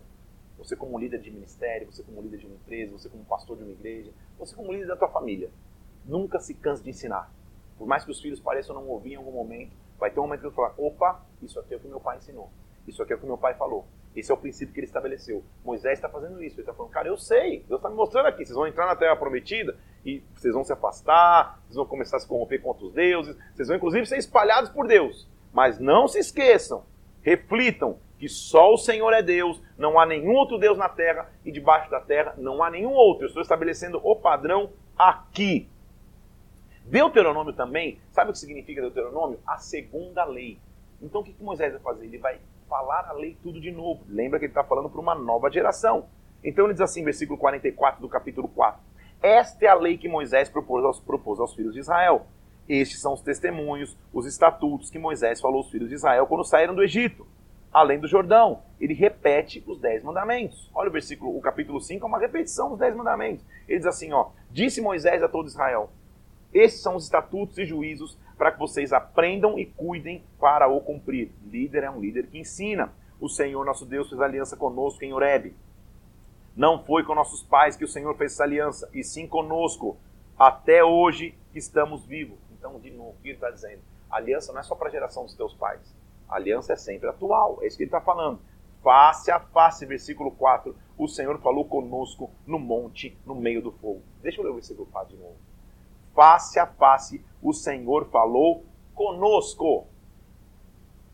[0.58, 3.64] Você como líder de ministério, você como líder de uma empresa, você como pastor de
[3.64, 5.52] uma igreja, você como líder da tua família.
[6.06, 7.32] Nunca se canse de ensinar.
[7.78, 10.42] Por mais que os filhos pareçam não ouvir em algum momento, vai ter um momento
[10.42, 12.50] que eu falar, opa, isso aqui é o que meu pai ensinou.
[12.88, 13.86] Isso aqui é o que meu pai falou.
[14.16, 15.44] Esse é o princípio que ele estabeleceu.
[15.64, 16.56] Moisés está fazendo isso.
[16.56, 17.64] Ele está falando, cara, eu sei.
[17.68, 18.46] Deus está me mostrando aqui.
[18.46, 22.20] Vocês vão entrar na terra prometida e vocês vão se afastar, vocês vão começar a
[22.20, 25.28] se corromper contra os deuses, vocês vão inclusive ser espalhados por Deus.
[25.52, 26.84] Mas não se esqueçam,
[27.22, 31.52] reflitam que só o Senhor é Deus, não há nenhum outro Deus na terra e
[31.52, 33.24] debaixo da terra não há nenhum outro.
[33.24, 35.70] Eu estou estabelecendo o padrão aqui.
[36.86, 39.40] Deuteronômio também, sabe o que significa Deuteronômio?
[39.48, 40.60] A segunda lei.
[41.02, 42.06] Então o que, que Moisés vai fazer?
[42.06, 42.40] Ele vai
[42.74, 44.04] falar a lei tudo de novo.
[44.10, 46.08] Lembra que ele está falando para uma nova geração.
[46.44, 48.82] Então ele diz assim, versículo 44 do capítulo 4.
[49.22, 52.26] Esta é a lei que Moisés propôs aos, propôs aos filhos de Israel.
[52.68, 56.74] Estes são os testemunhos, os estatutos que Moisés falou aos filhos de Israel quando saíram
[56.74, 57.28] do Egito,
[57.72, 58.64] além do Jordão.
[58.82, 60.72] Ele repete os dez mandamentos.
[60.74, 63.46] Olha o versículo, o capítulo 5 é uma repetição dos dez mandamentos.
[63.68, 65.92] Ele diz assim, ó, disse Moisés a todo Israel,
[66.52, 71.32] esses são os estatutos e juízos para que vocês aprendam e cuidem para o cumprir.
[71.46, 72.94] Líder é um líder que ensina.
[73.18, 75.56] O Senhor nosso Deus fez aliança conosco em Horebe.
[76.54, 79.96] Não foi com nossos pais que o Senhor fez essa aliança, e sim conosco,
[80.38, 82.38] até hoje que estamos vivos.
[82.52, 83.80] Então, de novo, o que ele está dizendo?
[84.12, 85.96] A aliança não é só para a geração dos teus pais.
[86.28, 87.60] A aliança é sempre atual.
[87.62, 88.42] É isso que ele está falando.
[88.84, 90.76] Face a face, versículo 4.
[90.98, 94.04] O Senhor falou conosco no monte, no meio do fogo.
[94.22, 95.38] Deixa eu ler o versículo 4 de novo
[96.14, 98.64] face a face, o Senhor falou
[98.96, 99.86] conosco.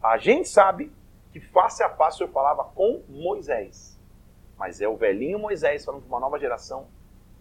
[0.02, 0.92] A gente sabe
[1.32, 4.00] que face a face o Senhor falava com Moisés.
[4.58, 6.88] Mas é o velhinho Moisés falando para uma nova geração.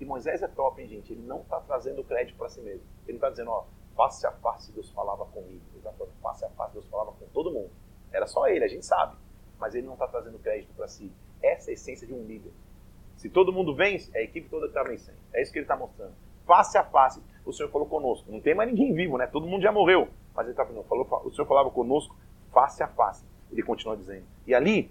[0.01, 1.13] E Moisés é top, hein, gente?
[1.13, 2.87] Ele não está trazendo crédito para si mesmo.
[3.07, 5.61] Ele está dizendo, ó, face a face Deus falava comigo.
[5.71, 7.71] Ele está falando, face a face Deus falava com todo mundo.
[8.13, 9.17] Era só ele, a gente sabe.
[9.59, 11.13] Mas ele não está trazendo crédito para si.
[11.43, 12.53] Essa é a essência de um líder.
[13.17, 15.19] Se todo mundo vence, é a equipe toda que está vencendo.
[15.33, 16.15] É isso que ele está mostrando.
[16.47, 18.31] Face a face o Senhor falou conosco.
[18.31, 19.27] Não tem mais ninguém vivo, né?
[19.27, 20.09] Todo mundo já morreu.
[20.35, 22.15] Mas ele está falando, falou, o Senhor falava conosco
[22.53, 23.25] face a face.
[23.51, 24.25] Ele continua dizendo.
[24.47, 24.91] E ali,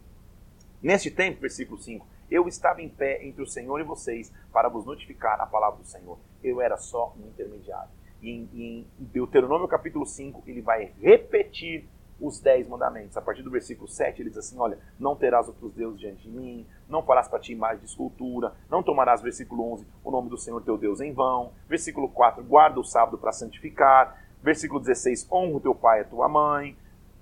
[0.82, 4.86] neste tempo, versículo 5, eu estava em pé entre o Senhor e vocês para vos
[4.86, 6.18] notificar a palavra do Senhor.
[6.44, 7.90] Eu era só um intermediário.
[8.22, 11.88] E em, em Deuteronômio capítulo 5, ele vai repetir
[12.20, 13.18] os dez mandamentos.
[13.18, 16.30] A partir do versículo 7, ele diz assim: Olha, não terás outros deuses diante de
[16.30, 20.38] mim, não farás para ti imagem de escultura, não tomarás, versículo 11, o nome do
[20.38, 21.52] Senhor teu Deus em vão.
[21.68, 24.24] Versículo 4, guarda o sábado para santificar.
[24.42, 26.78] Versículo 16, honra o teu pai e a tua mãe.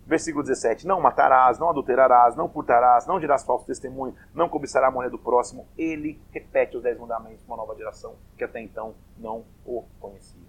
[0.06, 4.92] Versículo 17: Não matarás, não adulterarás, não furtarás, não dirás falso testemunho, não cobiçará a
[4.92, 5.68] mulher do próximo.
[5.76, 10.46] Ele repete os dez mandamentos para uma nova geração que até então não o conhecia.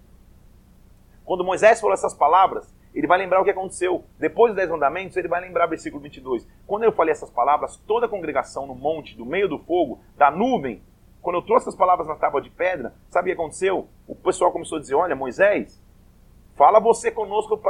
[1.24, 4.04] Quando Moisés falou essas palavras, ele vai lembrar o que aconteceu.
[4.18, 6.48] Depois dos dez mandamentos, ele vai lembrar versículo 22.
[6.66, 10.30] Quando eu falei essas palavras, toda a congregação no monte, do meio do fogo, da
[10.30, 10.82] nuvem,
[11.20, 13.88] quando eu trouxe essas palavras na tábua de pedra, sabe o que aconteceu?
[14.06, 15.82] O pessoal começou a dizer: Olha, Moisés,
[16.54, 17.60] fala você conosco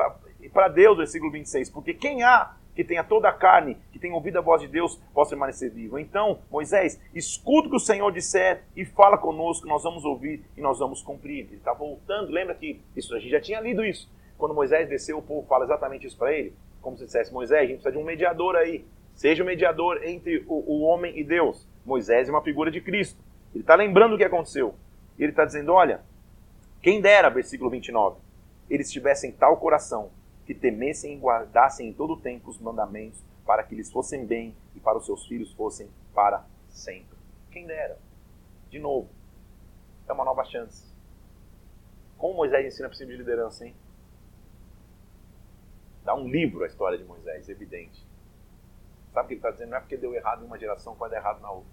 [0.52, 4.38] para Deus, versículo 26, porque quem há que tenha toda a carne, que tenha ouvido
[4.38, 5.98] a voz de Deus, possa permanecer vivo.
[5.98, 10.60] Então, Moisés, escuta o que o Senhor disser e fala conosco, nós vamos ouvir e
[10.60, 11.46] nós vamos cumprir.
[11.46, 14.08] Ele está voltando, lembra que isso a gente já tinha lido isso.
[14.38, 16.54] Quando Moisés desceu, o povo fala exatamente isso para ele.
[16.80, 18.84] Como se dissesse, Moisés, a gente precisa de um mediador aí.
[19.14, 21.66] Seja o mediador entre o, o homem e Deus.
[21.84, 23.18] Moisés é uma figura de Cristo.
[23.54, 24.74] Ele está lembrando o que aconteceu.
[25.18, 26.02] Ele está dizendo, olha,
[26.82, 28.20] quem dera, versículo 29,
[28.68, 30.10] eles tivessem tal coração
[30.44, 34.54] que temessem e guardassem em todo o tempo os mandamentos, para que lhes fossem bem
[34.74, 37.16] e para os seus filhos fossem para sempre.
[37.50, 37.98] Quem dera.
[38.70, 39.08] De novo,
[40.08, 40.84] é uma nova chance.
[42.18, 43.74] Como Moisés ensina princípio de liderança, hein?
[46.06, 48.06] Dá um livro a história de Moisés, evidente.
[49.12, 49.70] Sabe o que ele está dizendo?
[49.70, 51.68] Não é porque deu errado em uma geração que vai dar errado na outra.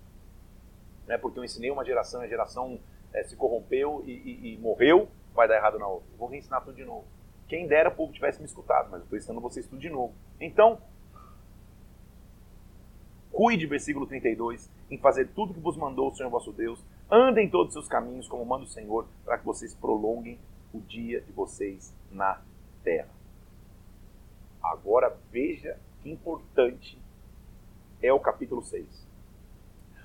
[1.06, 2.80] Não é porque eu ensinei uma geração e a geração
[3.14, 6.10] é, se corrompeu e, e, e morreu, vai dar errado na outra.
[6.18, 7.06] vou reensinar tudo de novo.
[7.48, 10.16] Quem dera o povo tivesse me escutado, mas eu estou ensinando vocês tudo de novo.
[10.42, 10.82] Então,
[13.32, 16.84] cuide, versículo 32, em fazer tudo que vos mandou o Senhor vosso Deus.
[17.08, 20.40] Andem todos os seus caminhos, como manda o Senhor, para que vocês prolonguem
[20.74, 22.42] o dia de vocês na
[22.84, 23.13] terra.
[24.64, 26.98] Agora veja que importante
[28.02, 29.08] é o capítulo 6.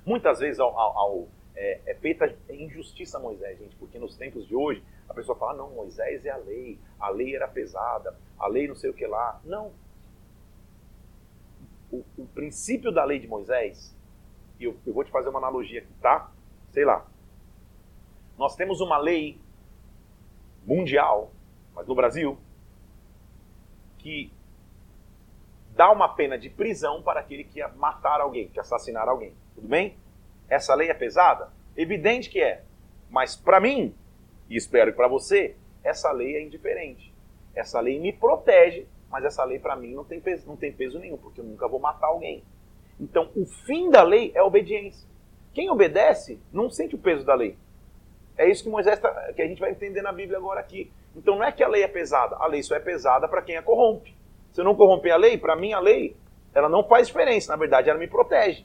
[0.05, 4.47] Muitas vezes ao, ao, ao, é, é feita injustiça a Moisés, gente, porque nos tempos
[4.47, 8.47] de hoje a pessoa fala, não, Moisés é a lei, a lei era pesada, a
[8.49, 9.41] lei não sei o que lá.
[9.45, 9.73] Não.
[11.91, 13.97] O, o princípio da lei de Moisés,
[14.61, 16.31] eu, eu vou te fazer uma analogia aqui, tá?
[16.73, 17.07] Sei lá.
[18.37, 19.41] Nós temos uma lei
[20.65, 21.33] mundial,
[21.75, 22.39] mas no Brasil,
[23.99, 24.31] que
[25.79, 29.33] dá uma pena de prisão para aquele que ia matar alguém, que assassinar alguém.
[29.55, 29.97] Tudo bem?
[30.49, 31.53] Essa lei é pesada?
[31.77, 32.65] Evidente que é.
[33.09, 33.95] Mas para mim,
[34.51, 37.15] e espero que para você, essa lei é indiferente.
[37.55, 40.99] Essa lei me protege, mas essa lei para mim não tem, peso, não tem peso
[40.99, 42.43] nenhum, porque eu nunca vou matar alguém.
[42.99, 45.07] Então, o fim da lei é obediência.
[45.55, 47.57] Quem obedece não sente o peso da lei.
[48.37, 50.91] É isso que Moisés tá, que a gente vai entender na Bíblia agora aqui.
[51.15, 53.57] Então não é que a lei é pesada, a lei só é pesada para quem
[53.57, 54.18] a corrompe.
[54.53, 56.17] Se eu não corromper a lei, para mim a lei,
[56.55, 58.65] ela não faz diferença, na verdade ela me protege.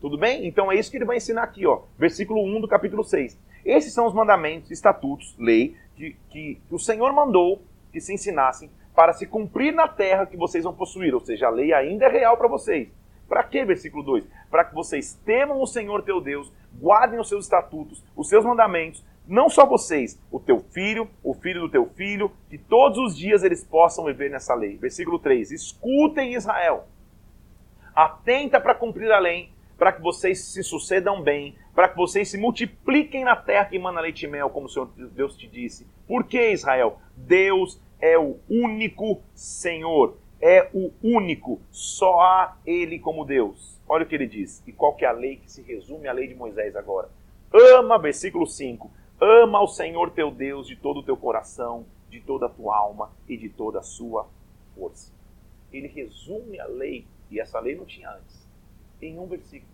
[0.00, 0.46] Tudo bem?
[0.46, 3.38] Então é isso que ele vai ensinar aqui, ó, versículo 1 do capítulo 6.
[3.64, 7.62] Esses são os mandamentos, estatutos, lei, que, que, o Senhor mandou
[7.92, 11.12] que se ensinassem para se cumprir na terra que vocês vão possuir.
[11.12, 12.88] Ou seja, a lei ainda é real para vocês.
[13.28, 13.64] Para quê?
[13.64, 18.28] Versículo 2: Para que vocês temam o Senhor teu Deus, guardem os seus estatutos, os
[18.28, 22.98] seus mandamentos, não só vocês, o teu filho, o filho do teu filho, que todos
[22.98, 24.76] os dias eles possam viver nessa lei.
[24.76, 26.86] Versículo 3: Escutem Israel,
[27.94, 32.38] atenta para cumprir a lei, para que vocês se sucedam bem, para que vocês se
[32.38, 35.86] multipliquem na terra que emana leite e mel, como o Senhor Deus te disse.
[36.06, 36.98] Por que, Israel?
[37.16, 43.76] Deus é o único Senhor, é o único, só há Ele como Deus.
[43.88, 44.62] Olha o que ele diz.
[44.66, 47.08] E qual que é a lei que se resume à lei de Moisés agora?
[47.52, 52.46] Ama, versículo 5, ama o Senhor teu Deus de todo o teu coração, de toda
[52.46, 54.26] a tua alma e de toda a sua
[54.74, 55.12] força.
[55.72, 58.46] Ele resume a lei, e essa lei não tinha antes,
[59.00, 59.72] em um versículo.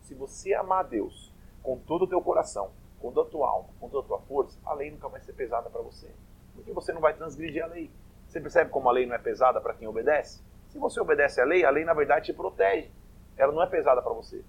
[0.00, 3.68] Se você amar a Deus com todo o teu coração, com toda a tua alma,
[3.78, 6.10] com toda a tua força, a lei nunca vai ser pesada para você.
[6.54, 7.90] Porque você não vai transgredir a lei.
[8.26, 10.42] Você percebe como a lei não é pesada para quem obedece?
[10.68, 12.90] Se você obedece à lei, a lei na verdade te protege.
[13.36, 14.44] Ela não é pesada para você.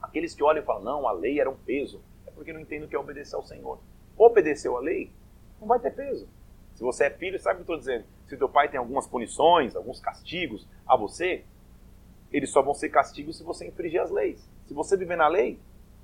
[0.00, 2.00] Aqueles que olham e falam, não, a lei era um peso,
[2.36, 3.80] porque não entendem o que é obedecer ao Senhor.
[4.16, 5.10] Obedeceu a lei,
[5.60, 6.28] não vai ter peso.
[6.74, 8.04] Se você é filho, sabe o que eu estou dizendo?
[8.28, 11.42] Se teu pai tem algumas punições, alguns castigos a você,
[12.30, 14.46] eles só vão ser castigos se você infringir as leis.
[14.66, 15.58] Se você viver na lei,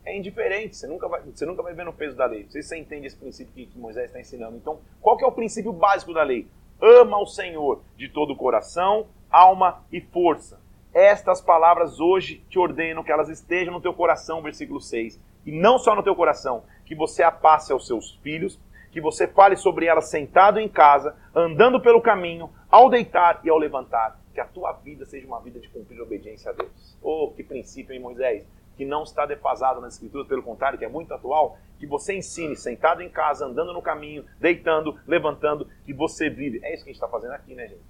[0.04, 2.44] é indiferente, você nunca vai, você nunca vai ver no peso da lei.
[2.44, 4.56] Não sei se você entende esse princípio que, que Moisés está ensinando.
[4.56, 6.48] Então, qual que é o princípio básico da lei?
[6.80, 10.60] Ama o Senhor de todo o coração, alma e força.
[10.92, 15.20] Estas palavras hoje te ordeno que elas estejam no teu coração, versículo 6.
[15.44, 18.58] E não só no teu coração, que você a passe aos seus filhos,
[18.92, 23.58] que você fale sobre elas sentado em casa, andando pelo caminho, ao deitar e ao
[23.58, 24.20] levantar.
[24.34, 26.96] Que a tua vida seja uma vida de cumprir obediência a Deus.
[27.02, 28.46] Oh, que princípio, hein, Moisés?
[28.76, 31.58] Que não está defasado nas Escrituras, pelo contrário, que é muito atual.
[31.78, 36.60] Que você ensine, sentado em casa, andando no caminho, deitando, levantando, que você vive.
[36.62, 37.82] É isso que a gente está fazendo aqui, né, gente?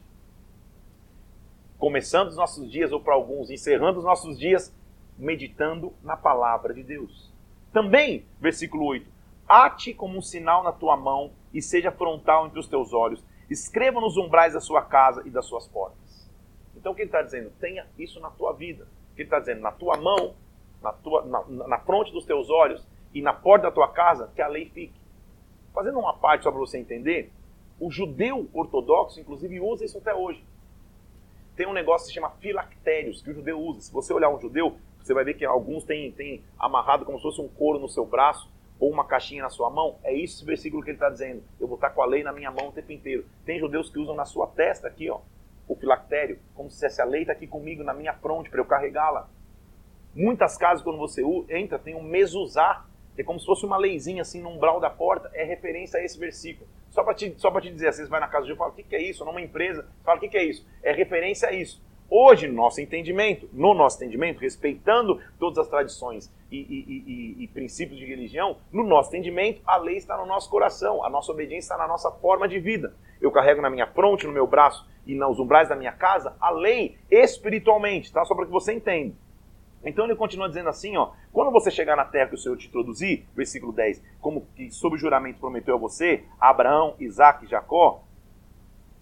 [1.79, 4.73] Começando os nossos dias, ou para alguns, encerrando os nossos dias,
[5.19, 7.32] meditando na palavra de Deus.
[7.73, 9.11] Também, versículo 8:
[9.49, 13.25] Ate como um sinal na tua mão e seja frontal entre os teus olhos.
[13.51, 16.31] Escreva nos umbrais da sua casa e das suas portas.
[16.77, 17.51] Então o que ele está dizendo?
[17.61, 18.85] Tenha isso na tua vida.
[19.13, 19.61] O que ele está dizendo?
[19.61, 20.35] Na tua mão,
[20.83, 24.43] na, tua, na, na fronte dos teus olhos e na porta da tua casa, que
[24.43, 25.01] a lei fique.
[25.75, 27.31] Fazendo uma parte só para você entender,
[27.79, 30.45] o judeu ortodoxo, inclusive, usa isso até hoje.
[31.57, 33.81] Tem um negócio que se chama filactérios, que o judeu usa.
[33.81, 34.77] Se você olhar um judeu,
[35.07, 38.05] você vai ver que alguns têm, têm amarrado como se fosse um couro no seu
[38.05, 39.99] braço ou uma caixinha na sua mão.
[40.03, 41.43] É isso esse versículo que ele está dizendo.
[41.61, 43.25] Eu vou estar com a lei na minha mão o tempo inteiro.
[43.45, 45.21] Tem judeus que usam na sua testa aqui, ó,
[45.69, 49.29] o filactério, como se essa lei está aqui comigo na minha fronte para eu carregá-la.
[50.15, 52.85] Muitas casas, quando você entra, tem um mesuzá,
[53.15, 56.05] que é como se fosse uma leizinha assim no umbral da porta, é referência a
[56.05, 56.69] esse versículo.
[56.91, 58.71] Só para te, só te dizer, às vezes vai na casa de um e fala,
[58.71, 59.25] o que, que é isso?
[59.25, 60.67] Numa empresa, fala, o que, que é isso?
[60.83, 61.83] É referência a isso.
[62.15, 67.49] Hoje, no nosso entendimento, no nosso entendimento, respeitando todas as tradições e, e, e, e,
[67.49, 71.73] princípios de religião, no nosso entendimento, a lei está no nosso coração, a nossa obediência
[71.73, 72.95] está na nossa forma de vida.
[73.19, 76.51] Eu carrego na minha fronte, no meu braço e nos umbrais da minha casa a
[76.51, 78.23] lei espiritualmente, tá?
[78.27, 79.15] Só para que você entenda.
[79.83, 82.69] Então ele continua dizendo assim, ó, quando você chegar na terra que o Senhor te
[82.69, 88.05] introduzir, versículo 10, como que sob juramento prometeu a você, Abraão, Isaac e Jacó,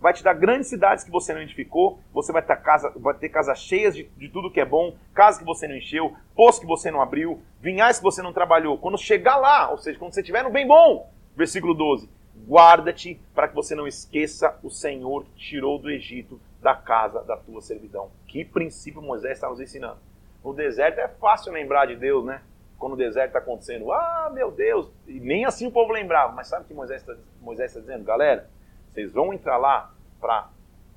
[0.01, 3.29] vai te dar grandes cidades que você não edificou, você vai ter, casa, vai ter
[3.29, 6.67] casas cheias de, de tudo que é bom, casas que você não encheu, poços que
[6.67, 8.79] você não abriu, vinhais que você não trabalhou.
[8.79, 12.09] Quando chegar lá, ou seja, quando você estiver no bem bom, versículo 12,
[12.49, 17.37] guarda-te para que você não esqueça o Senhor que tirou do Egito da casa da
[17.37, 18.11] tua servidão.
[18.27, 19.99] Que princípio Moisés está nos ensinando.
[20.45, 22.43] No deserto é fácil lembrar de Deus, né?
[22.79, 26.33] Quando o deserto está acontecendo, ah, meu Deus, e nem assim o povo lembrava.
[26.33, 28.05] Mas sabe o que Moisés está Moisés tá dizendo?
[28.05, 28.49] Galera,
[28.93, 30.49] vocês vão entrar lá para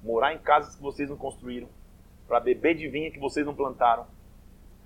[0.04, 1.68] morar em casas que vocês não construíram,
[2.28, 4.06] para beber de vinha que vocês não plantaram,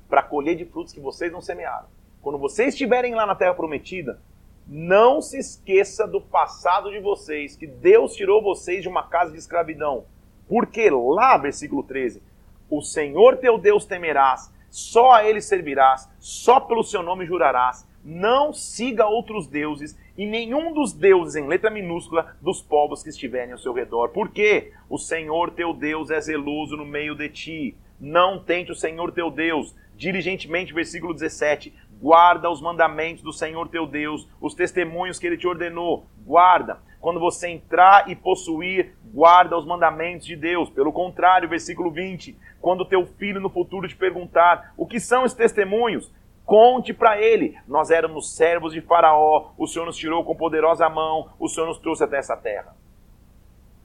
[0.10, 1.88] para colher de frutos que vocês não semearam.
[2.22, 4.20] Quando vocês estiverem lá na terra prometida,
[4.68, 9.38] não se esqueça do passado de vocês, que Deus tirou vocês de uma casa de
[9.38, 10.06] escravidão.
[10.48, 12.22] Porque lá, versículo 13,
[12.70, 18.54] o Senhor teu Deus temerás, só a ele servirás, só pelo seu nome jurarás, não
[18.54, 23.60] siga outros deuses e nenhum dos deuses, em letra minúscula, dos povos que estiverem ao
[23.60, 24.10] seu redor.
[24.10, 27.78] Porque o Senhor teu Deus é zeloso no meio de ti.
[28.00, 29.76] Não tente o Senhor teu Deus.
[29.96, 35.48] Diligentemente, versículo 17: guarda os mandamentos do Senhor teu Deus, os testemunhos que ele te
[35.48, 36.08] ordenou.
[36.26, 36.80] Guarda.
[37.00, 40.70] Quando você entrar e possuir, guarda os mandamentos de Deus.
[40.70, 45.38] Pelo contrário, versículo 20: quando teu filho no futuro te perguntar o que são esses
[45.38, 46.12] testemunhos,
[46.48, 51.30] Conte para ele: nós éramos servos de Faraó, o Senhor nos tirou com poderosa mão,
[51.38, 52.74] o Senhor nos trouxe até essa terra.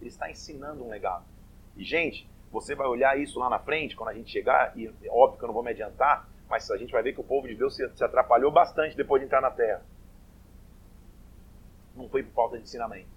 [0.00, 1.24] Ele está ensinando um legado.
[1.76, 5.10] E, gente, você vai olhar isso lá na frente, quando a gente chegar, e é
[5.10, 7.48] óbvio que eu não vou me adiantar, mas a gente vai ver que o povo
[7.48, 9.82] de Deus se, se atrapalhou bastante depois de entrar na terra.
[11.96, 13.10] Não foi por falta de ensinamento.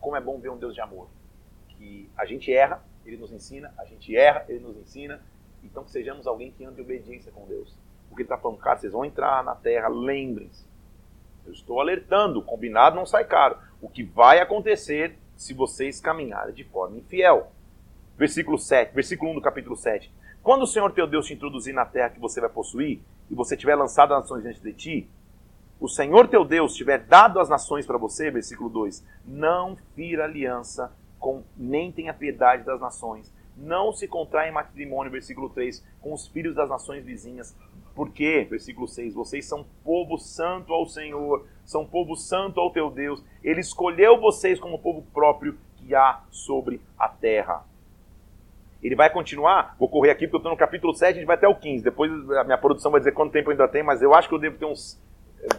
[0.00, 1.08] Como é bom ver um Deus de amor.
[1.68, 5.20] Que a gente erra, ele nos ensina, a gente erra, ele nos ensina.
[5.62, 7.76] Então que sejamos alguém que ande em obediência com Deus.
[8.08, 10.66] Porque ele está falando, cara, vocês vão entrar na terra, lembrem-se.
[11.46, 13.56] Eu estou alertando, combinado não sai caro.
[13.80, 17.52] O que vai acontecer se vocês caminharem de forma infiel.
[18.16, 20.12] Versículo 7, versículo 1 do capítulo 7.
[20.42, 23.00] Quando o Senhor teu Deus te introduzir na terra que você vai possuir,
[23.30, 25.10] e você tiver lançado as nações diante de ti,
[25.80, 30.92] o Senhor teu Deus tiver dado as nações para você, versículo 2, não fira aliança
[31.18, 36.26] com, nem tenha piedade das nações, não se contrai em matrimônio, versículo 3, com os
[36.26, 37.54] filhos das nações vizinhas,
[37.98, 43.24] porque, versículo 6, vocês são povo santo ao Senhor, são povo santo ao teu Deus.
[43.42, 47.64] Ele escolheu vocês como povo próprio que há sobre a terra.
[48.80, 51.34] Ele vai continuar, vou correr aqui porque eu estou no capítulo 7, a gente vai
[51.34, 51.82] até o 15.
[51.82, 54.38] Depois a minha produção vai dizer quanto tempo ainda tem, mas eu acho que eu
[54.38, 55.02] devo ter uns.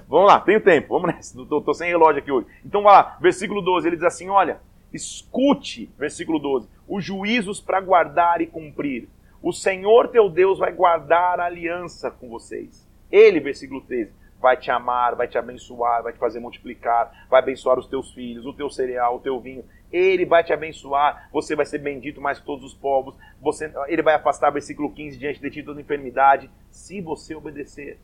[0.07, 1.37] Vamos lá, tenho tempo, vamos nessa.
[1.41, 2.47] Estou sem relógio aqui hoje.
[2.63, 4.61] Então vai lá, versículo 12, ele diz assim: olha,
[4.93, 9.09] escute, versículo 12, os juízos para guardar e cumprir
[9.41, 12.87] o Senhor teu Deus vai guardar a aliança com vocês.
[13.11, 17.77] Ele, versículo 13, vai te amar, vai te abençoar, vai te fazer multiplicar, vai abençoar
[17.77, 19.63] os teus filhos, o teu cereal, o teu vinho.
[19.91, 23.15] Ele vai te abençoar, você vai ser bendito mais que todos os povos.
[23.41, 27.99] Você, ele vai afastar, versículo 15, diante de ti toda enfermidade, se você obedecer.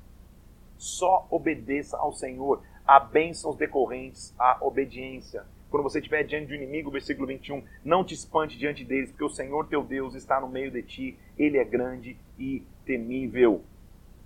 [0.77, 2.61] Só obedeça ao Senhor.
[2.85, 5.43] há bênçãos decorrentes à obediência.
[5.75, 9.29] Quando você estiver diante do inimigo, versículo 21, não te espante diante deles, porque o
[9.29, 13.61] Senhor teu Deus está no meio de ti, ele é grande e temível.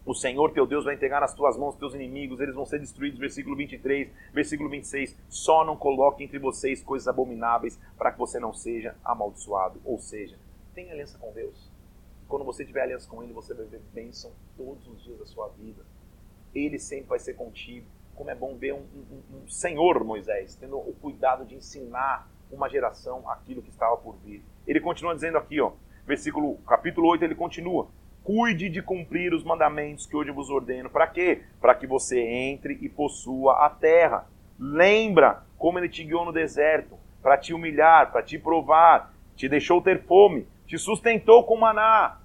[0.06, 3.20] O Senhor teu Deus vai entregar nas tuas mãos teus inimigos, eles vão ser destruídos.
[3.20, 5.18] Versículo 23, versículo 26.
[5.28, 9.82] Só não coloque entre vocês coisas abomináveis para que você não seja amaldiçoado.
[9.84, 10.38] Ou seja,
[10.76, 11.72] tenha aliança com Deus.
[12.28, 15.48] Quando você tiver aliança com Ele, você vai ver bênção todos os dias da sua
[15.48, 15.84] vida.
[16.54, 17.88] Ele sempre vai ser contigo.
[18.20, 22.68] Como é bom ver um, um, um Senhor Moisés tendo o cuidado de ensinar uma
[22.68, 24.44] geração aquilo que estava por vir.
[24.68, 25.72] Ele continua dizendo aqui, ó,
[26.06, 27.88] versículo capítulo 8, ele continua:
[28.22, 30.90] Cuide de cumprir os mandamentos que hoje vos ordeno.
[30.90, 31.44] Para quê?
[31.62, 34.28] Para que você entre e possua a terra.
[34.60, 39.82] Lembra como ele te guiou no deserto, para te humilhar, para te provar, te deixou
[39.82, 42.19] ter fome, te sustentou com maná,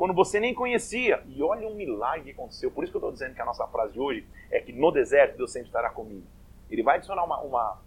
[0.00, 1.22] quando você nem conhecia.
[1.28, 2.70] E olha um milagre que aconteceu.
[2.70, 4.90] Por isso que eu estou dizendo que a nossa frase de hoje é que no
[4.90, 6.26] deserto Deus sempre estará comigo.
[6.70, 7.78] Ele vai adicionar uma, uma,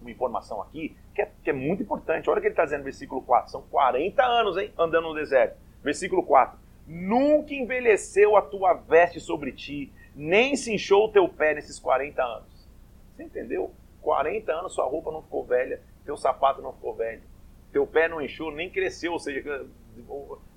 [0.00, 2.28] uma informação aqui que é, que é muito importante.
[2.28, 3.52] Olha o que ele está dizendo no versículo 4.
[3.52, 5.56] São 40 anos hein, andando no deserto.
[5.84, 6.58] Versículo 4.
[6.84, 12.24] Nunca envelheceu a tua veste sobre ti, nem se inchou o teu pé nesses 40
[12.24, 12.68] anos.
[13.14, 13.70] Você entendeu?
[14.02, 17.22] 40 anos sua roupa não ficou velha, teu sapato não ficou velho,
[17.72, 19.64] teu pé não inchou, nem cresceu, ou seja,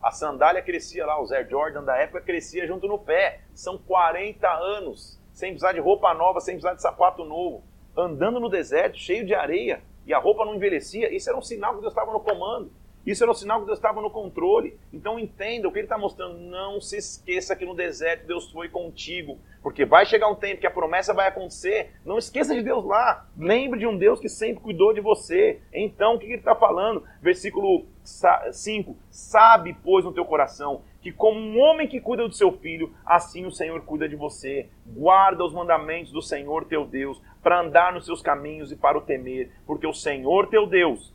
[0.02, 3.42] a sandália crescia lá, o Air Jordan da época crescia junto no pé.
[3.54, 7.64] São 40 anos, sem precisar de roupa nova, sem precisar de sapato novo,
[7.96, 11.14] andando no deserto, cheio de areia, e a roupa não envelhecia.
[11.14, 12.72] Isso era um sinal que Deus estava no comando.
[13.06, 14.78] Isso era um sinal que Deus estava no controle.
[14.94, 16.38] Então entenda o que ele está mostrando.
[16.38, 19.40] Não se esqueça que no deserto Deus foi contigo.
[19.62, 21.94] Porque vai chegar um tempo que a promessa vai acontecer.
[22.06, 23.28] Não esqueça de Deus lá.
[23.38, 25.62] Lembre de um Deus que sempre cuidou de você.
[25.74, 27.04] Então o que ele está falando?
[27.22, 32.52] Versículo 5: Sabe, pois, no teu coração que, como um homem que cuida do seu
[32.52, 34.68] filho, assim o Senhor cuida de você.
[34.86, 39.02] Guarda os mandamentos do Senhor teu Deus, para andar nos seus caminhos e para o
[39.02, 41.14] temer, porque o Senhor teu Deus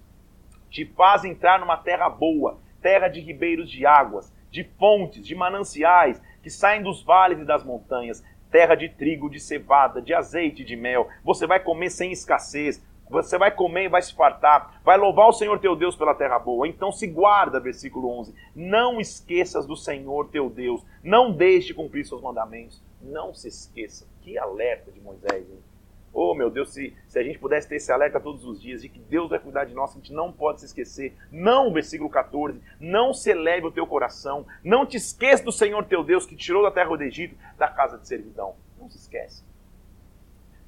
[0.74, 6.20] te faz entrar numa terra boa, terra de ribeiros de águas, de fontes, de mananciais
[6.42, 10.64] que saem dos vales e das montanhas, terra de trigo, de cevada, de azeite e
[10.64, 11.08] de mel.
[11.22, 12.84] Você vai comer sem escassez.
[13.08, 14.80] Você vai comer e vai se fartar.
[14.82, 16.66] Vai louvar o Senhor teu Deus pela terra boa.
[16.66, 18.34] Então se guarda, versículo 11.
[18.56, 20.84] Não esqueças do Senhor teu Deus.
[21.04, 22.82] Não deixe de cumprir seus mandamentos.
[23.00, 24.08] Não se esqueça.
[24.22, 25.73] Que alerta de Moisés, hein?
[26.16, 28.88] Oh, meu Deus, se, se a gente pudesse ter esse alerta todos os dias de
[28.88, 31.16] que Deus vai cuidar de nós, a gente não pode se esquecer.
[31.28, 36.04] Não, versículo 14, não se eleve o teu coração, não te esqueça do Senhor teu
[36.04, 38.54] Deus que tirou da terra do Egito, da casa de servidão.
[38.78, 39.42] Não se esquece.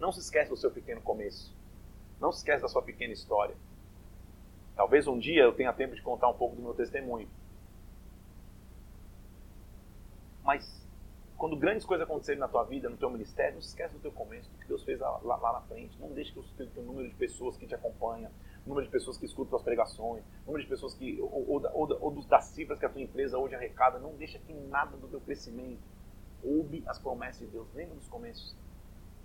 [0.00, 1.54] Não se esquece do seu pequeno começo.
[2.20, 3.54] Não se esquece da sua pequena história.
[4.74, 7.28] Talvez um dia eu tenha tempo de contar um pouco do meu testemunho.
[10.42, 10.85] Mas
[11.36, 14.10] quando grandes coisas acontecerem na tua vida, no teu ministério, não se esquece do teu
[14.10, 15.98] começo, do que Deus fez lá, lá, na frente.
[16.00, 18.30] Não deixe que o número de pessoas que te acompanham,
[18.64, 21.62] o número de pessoas que escutam tuas pregações, o número de pessoas que, ou, ou,
[21.74, 25.08] ou, ou das cifras que a tua empresa hoje arrecada, não deixa que nada do
[25.08, 25.82] teu crescimento.
[26.42, 28.56] Ouve as promessas de Deus, lembra dos começos,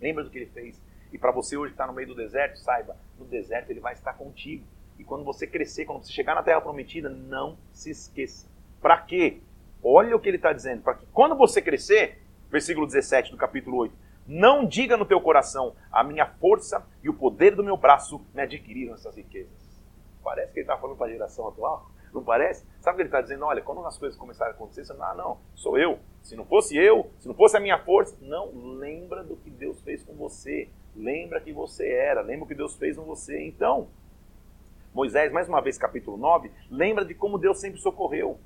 [0.01, 0.81] lembra do que Ele fez.
[1.13, 3.93] E para você hoje que está no meio do deserto, saiba, no deserto Ele vai
[3.93, 4.65] estar contigo.
[4.99, 8.47] E quando você crescer, quando você chegar na Terra Prometida, não se esqueça.
[8.81, 9.41] Para quê?
[9.83, 13.77] Olha o que ele está dizendo, para que quando você crescer, versículo 17 do capítulo
[13.77, 13.95] 8,
[14.27, 18.41] não diga no teu coração, a minha força e o poder do meu braço me
[18.41, 19.83] adquiriram essas riquezas.
[20.23, 22.65] Parece que ele está falando para a geração atual, não parece?
[22.79, 23.45] Sabe o que ele está dizendo?
[23.45, 25.99] Olha, quando as coisas começarem a acontecer, você não, ah, não, sou eu.
[26.21, 29.81] Se não fosse eu, se não fosse a minha força, não, lembra do que Deus
[29.81, 30.69] fez com você.
[30.95, 33.41] Lembra que você era, lembra o que Deus fez com você.
[33.41, 33.87] Então,
[34.93, 38.39] Moisés, mais uma vez, capítulo 9, lembra de como Deus sempre socorreu.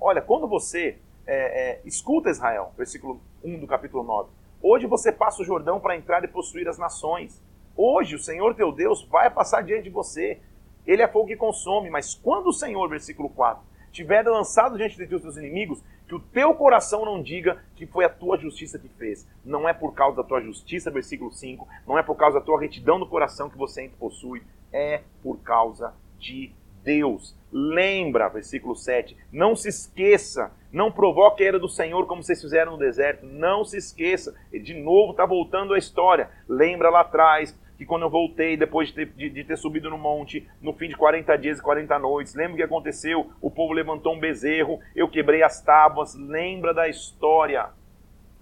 [0.00, 4.30] Olha, quando você é, é, escuta Israel, versículo 1 do capítulo 9,
[4.62, 7.42] hoje você passa o Jordão para entrar e possuir as nações.
[7.76, 10.40] Hoje o Senhor teu Deus vai passar diante de você.
[10.86, 15.06] Ele é fogo que consome, mas quando o Senhor, versículo 4, tiver lançado diante de
[15.06, 18.78] ti os teus inimigos, que o teu coração não diga que foi a tua justiça
[18.78, 19.26] que fez.
[19.44, 22.60] Não é por causa da tua justiça, versículo 5, não é por causa da tua
[22.60, 24.42] retidão no coração que você possui,
[24.72, 26.52] é por causa de
[26.88, 27.36] Deus.
[27.52, 32.72] Lembra, versículo 7, não se esqueça, não provoque a era do Senhor como vocês fizeram
[32.72, 34.34] no deserto, não se esqueça.
[34.50, 36.30] Ele de novo está voltando à história.
[36.48, 39.98] Lembra lá atrás que quando eu voltei, depois de ter, de, de ter, subido no
[39.98, 43.30] monte, no fim de 40 dias e 40 noites, lembra o que aconteceu?
[43.38, 46.14] O povo levantou um bezerro, eu quebrei as tábuas.
[46.14, 47.68] Lembra da história.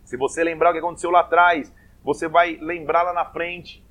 [0.04, 1.74] Se você lembrar o que aconteceu lá atrás,
[2.04, 3.84] você vai lembrar lá na frente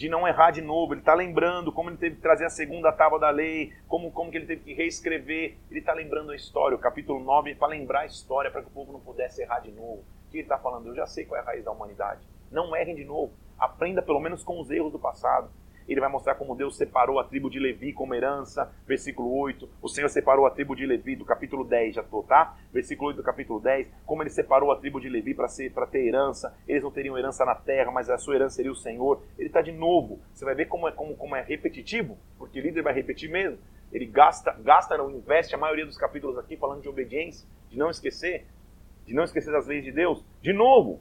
[0.00, 0.94] de não errar de novo.
[0.94, 4.30] Ele está lembrando como ele teve que trazer a segunda tábua da lei, como, como
[4.30, 5.58] que ele teve que reescrever.
[5.70, 6.74] Ele está lembrando a história.
[6.74, 9.60] O capítulo 9 é para lembrar a história, para que o povo não pudesse errar
[9.60, 10.02] de novo.
[10.26, 10.86] O que ele está falando?
[10.86, 12.26] Eu já sei qual é a raiz da humanidade.
[12.50, 13.34] Não errem de novo.
[13.58, 15.50] Aprenda pelo menos com os erros do passado
[15.92, 19.68] ele vai mostrar como Deus separou a tribo de Levi como herança, versículo 8.
[19.82, 22.56] O Senhor separou a tribo de Levi do capítulo 10, já estou, tá?
[22.72, 26.56] Versículo 8 do capítulo 10, como ele separou a tribo de Levi para ter herança.
[26.68, 29.20] Eles não teriam herança na terra, mas a sua herança seria o Senhor.
[29.36, 30.20] Ele está de novo.
[30.32, 33.58] Você vai ver como é, como, como é repetitivo, porque o líder vai repetir mesmo.
[33.92, 37.90] Ele gasta, gasta, não investe a maioria dos capítulos aqui falando de obediência, de não
[37.90, 38.46] esquecer,
[39.04, 40.24] de não esquecer das leis de Deus.
[40.40, 41.00] De novo,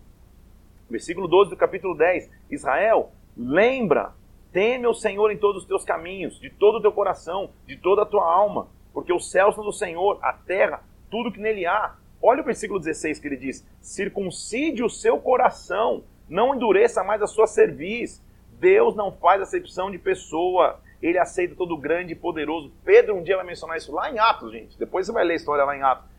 [0.89, 2.27] versículo 12 do capítulo 10.
[2.49, 4.17] Israel, lembra
[4.51, 8.01] Teme o Senhor em todos os teus caminhos, de todo o teu coração, de toda
[8.01, 11.95] a tua alma, porque os céus são do Senhor, a terra, tudo que nele há.
[12.21, 17.27] Olha o versículo 16 que ele diz: circuncide o seu coração, não endureça mais a
[17.27, 18.23] sua cerviz.
[18.59, 22.71] Deus não faz acepção de pessoa, ele aceita todo grande e poderoso.
[22.83, 24.77] Pedro um dia vai mencionar isso lá em Atos, gente.
[24.77, 26.09] Depois você vai ler a história lá em Atos.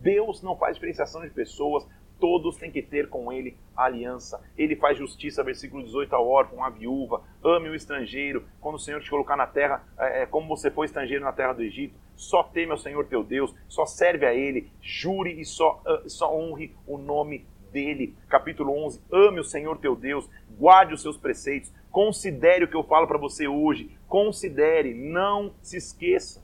[0.00, 1.86] Deus não faz diferenciação de pessoas,
[2.24, 4.42] todos têm que ter com ele aliança.
[4.56, 9.02] Ele faz justiça, versículo 18, ao órfão, à viúva, ame o estrangeiro, quando o Senhor
[9.02, 12.42] te colocar na terra, é, é, como você foi estrangeiro na terra do Egito, só
[12.42, 16.74] teme ao Senhor teu Deus, só serve a Ele, jure e só, uh, só honre
[16.86, 18.16] o nome dele.
[18.26, 20.26] Capítulo 11, ame o Senhor teu Deus,
[20.58, 25.76] guarde os seus preceitos, considere o que eu falo para você hoje, considere, não se
[25.76, 26.42] esqueça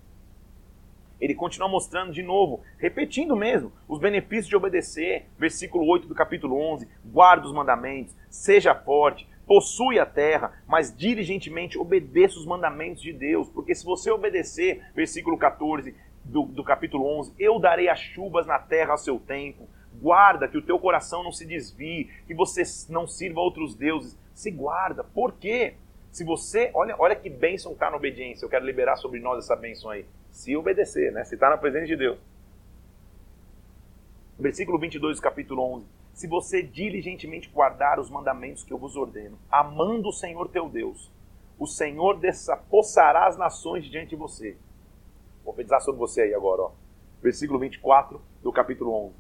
[1.20, 5.26] ele continua mostrando de novo, repetindo mesmo, os benefícios de obedecer.
[5.38, 11.78] Versículo 8 do capítulo 11: guarda os mandamentos, seja forte, possui a terra, mas diligentemente
[11.78, 15.94] obedeça os mandamentos de Deus, porque se você obedecer, versículo 14
[16.24, 19.68] do, do capítulo 11: eu darei as chuvas na terra a seu tempo.
[20.00, 24.18] Guarda que o teu coração não se desvie, que você não sirva a outros deuses.
[24.32, 25.04] Se guarda.
[25.04, 25.74] Por quê?
[26.10, 28.44] Se você, olha, olha que bênção está na obediência.
[28.44, 31.24] Eu quero liberar sobre nós essa bênção aí se obedecer, né?
[31.24, 32.18] se está na presença de Deus.
[34.39, 35.87] Versículo 22 do capítulo 11.
[36.14, 41.11] Se você diligentemente guardar os mandamentos que eu vos ordeno, amando o Senhor teu Deus,
[41.59, 44.57] o Senhor desapossará as nações diante de você.
[45.45, 46.70] Vou profetizar sobre você aí agora, ó.
[47.22, 49.14] Versículo 24 do capítulo 11.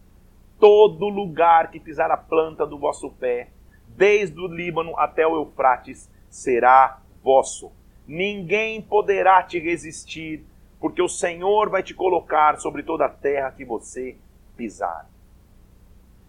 [0.58, 3.50] Todo lugar que pisar a planta do vosso pé,
[3.88, 7.72] desde o Líbano até o Eufrates, será vosso.
[8.06, 10.44] Ninguém poderá te resistir
[10.80, 14.16] porque o Senhor vai te colocar sobre toda a terra que você
[14.56, 15.08] pisar.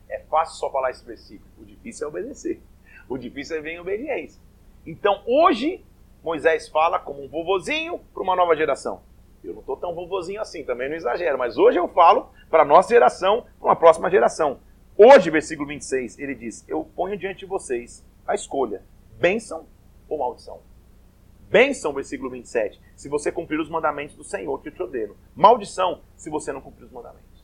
[0.09, 2.61] É fácil só falar esse versículo, o difícil é obedecer.
[3.07, 4.41] O difícil é vir em obediência.
[4.85, 5.83] Então, hoje,
[6.23, 9.01] Moisés fala como um vovozinho para uma nova geração.
[9.43, 12.65] Eu não estou tão vovozinho assim, também não exagero, mas hoje eu falo para a
[12.65, 14.59] nossa geração, para uma próxima geração.
[14.97, 18.83] Hoje, versículo 26, ele diz: Eu ponho diante de vocês a escolha:
[19.19, 19.65] bênção
[20.07, 20.59] ou maldição.
[21.51, 25.17] Bênção, versículo 27, se você cumprir os mandamentos do Senhor que eu te ordeno.
[25.35, 27.43] Maldição, se você não cumprir os mandamentos.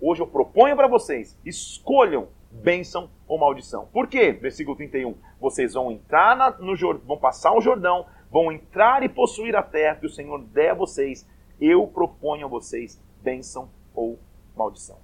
[0.00, 3.86] Hoje eu proponho para vocês, escolham bênção ou maldição.
[3.92, 4.32] Por quê?
[4.32, 5.14] Versículo 31.
[5.40, 10.00] Vocês vão entrar na, no vão passar o Jordão, vão entrar e possuir a terra
[10.00, 11.24] que o Senhor der a vocês.
[11.60, 14.18] Eu proponho a vocês bênção ou
[14.56, 14.98] maldição.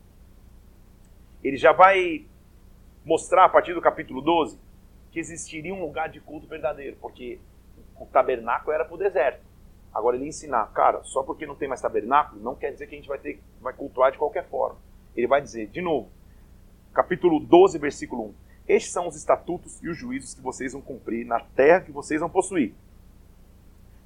[1.44, 2.26] Ele já vai
[3.04, 4.58] mostrar a partir do capítulo 12
[5.12, 7.38] que existiria um lugar de culto verdadeiro, porque
[8.00, 9.44] o tabernáculo era para o deserto.
[9.92, 12.98] Agora ele ensinar, cara, só porque não tem mais tabernáculo, não quer dizer que a
[12.98, 14.78] gente vai ter vai cultuar de qualquer forma.
[15.14, 16.08] Ele vai dizer, de novo,
[16.94, 18.34] capítulo 12, versículo 1.
[18.68, 22.20] Estes são os estatutos e os juízos que vocês vão cumprir na terra que vocês
[22.20, 22.72] vão possuir.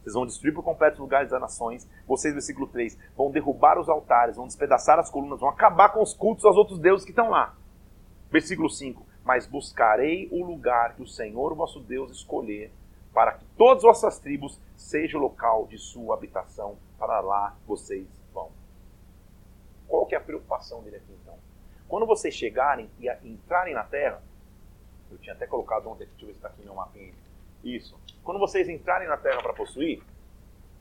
[0.02, 1.88] Vocês vão destruir por completo os lugares das nações.
[2.06, 6.14] Vocês, versículo 3, vão derrubar os altares, vão despedaçar as colunas, vão acabar com os
[6.14, 7.54] cultos aos outros deuses que estão lá.
[8.30, 12.72] Versículo 5, mas buscarei o lugar que o Senhor, vosso Deus, escolher
[13.14, 18.08] para que todas as vossas tribos seja o local de sua habitação, para lá vocês
[18.32, 18.50] vão.
[19.86, 21.38] Qual que é a preocupação dele aqui então?
[21.88, 24.20] Quando vocês chegarem e entrarem na terra,
[25.10, 27.14] eu tinha até colocado ontem, deixa eu ver se está aqui no meu mapinha.
[27.62, 27.96] Isso.
[28.24, 30.02] Quando vocês entrarem na terra para possuir,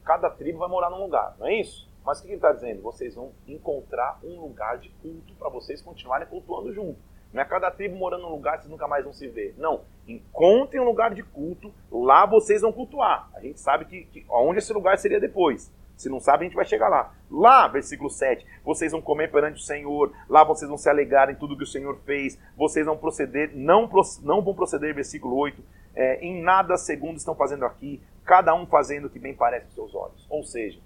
[0.04, 1.88] cada tribo vai morar num lugar, não é isso?
[2.04, 2.82] Mas o que ele está dizendo?
[2.82, 7.00] Vocês vão encontrar um lugar de culto para vocês continuarem cultuando junto.
[7.34, 9.56] Não é cada tribo morando num lugar que vocês nunca mais vão se ver.
[9.58, 9.82] Não.
[10.08, 13.30] Encontrem um lugar de culto, lá vocês vão cultuar.
[13.34, 15.74] A gente sabe que, que onde esse lugar seria depois.
[15.98, 17.14] Se não sabe, a gente vai chegar lá.
[17.30, 21.36] Lá, versículo 7, vocês vão comer perante o Senhor, lá vocês vão se alegrar em
[21.36, 23.90] tudo que o Senhor fez, vocês vão proceder, não,
[24.22, 25.64] não vão proceder, versículo 8,
[25.96, 29.74] é, em nada segundo estão fazendo aqui, cada um fazendo o que bem parece aos
[29.76, 30.26] seus olhos.
[30.30, 30.80] Ou seja,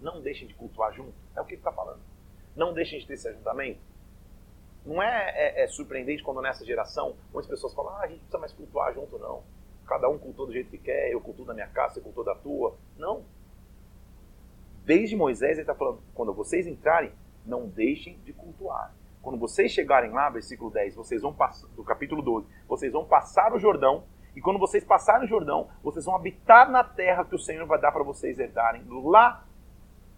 [0.00, 2.00] não deixem de cultuar junto, é o que ele está falando.
[2.54, 3.80] Não deixem de ter esse ajuntamento.
[4.86, 8.38] Não é, é, é, surpreendente quando nessa geração muitas pessoas falam, ah, a gente precisa
[8.38, 9.42] mais cultuar junto, não.
[9.86, 12.34] Cada um cultua do jeito que quer, eu cultuo da minha casa, você cultua da
[12.36, 12.76] tua.
[12.96, 13.24] Não.
[14.84, 17.12] Desde Moisés ele está falando, quando vocês entrarem,
[17.44, 18.94] não deixem de cultuar.
[19.22, 23.52] quando vocês chegarem lá, versículo 10, vocês vão passar, do capítulo 12, vocês vão passar
[23.52, 24.04] o Jordão,
[24.36, 27.80] e quando vocês passarem o Jordão, vocês vão habitar na terra que o Senhor vai
[27.80, 28.84] dar para vocês herdarem.
[28.86, 29.44] Lá,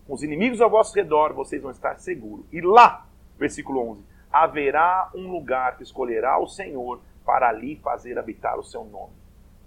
[0.06, 2.44] com os inimigos ao vosso redor, vocês vão estar seguros.
[2.52, 3.06] E lá,
[3.38, 8.84] versículo 11, haverá um lugar que escolherá o Senhor para ali fazer habitar o seu
[8.84, 9.12] nome.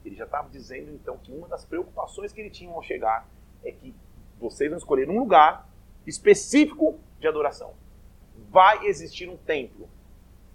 [0.04, 3.28] Ele já estava dizendo então que uma das preocupações que ele tinha ao chegar
[3.64, 3.94] é que
[4.40, 5.68] vocês vão escolher um lugar
[6.06, 7.74] específico de adoração.
[8.50, 9.88] Vai existir um templo.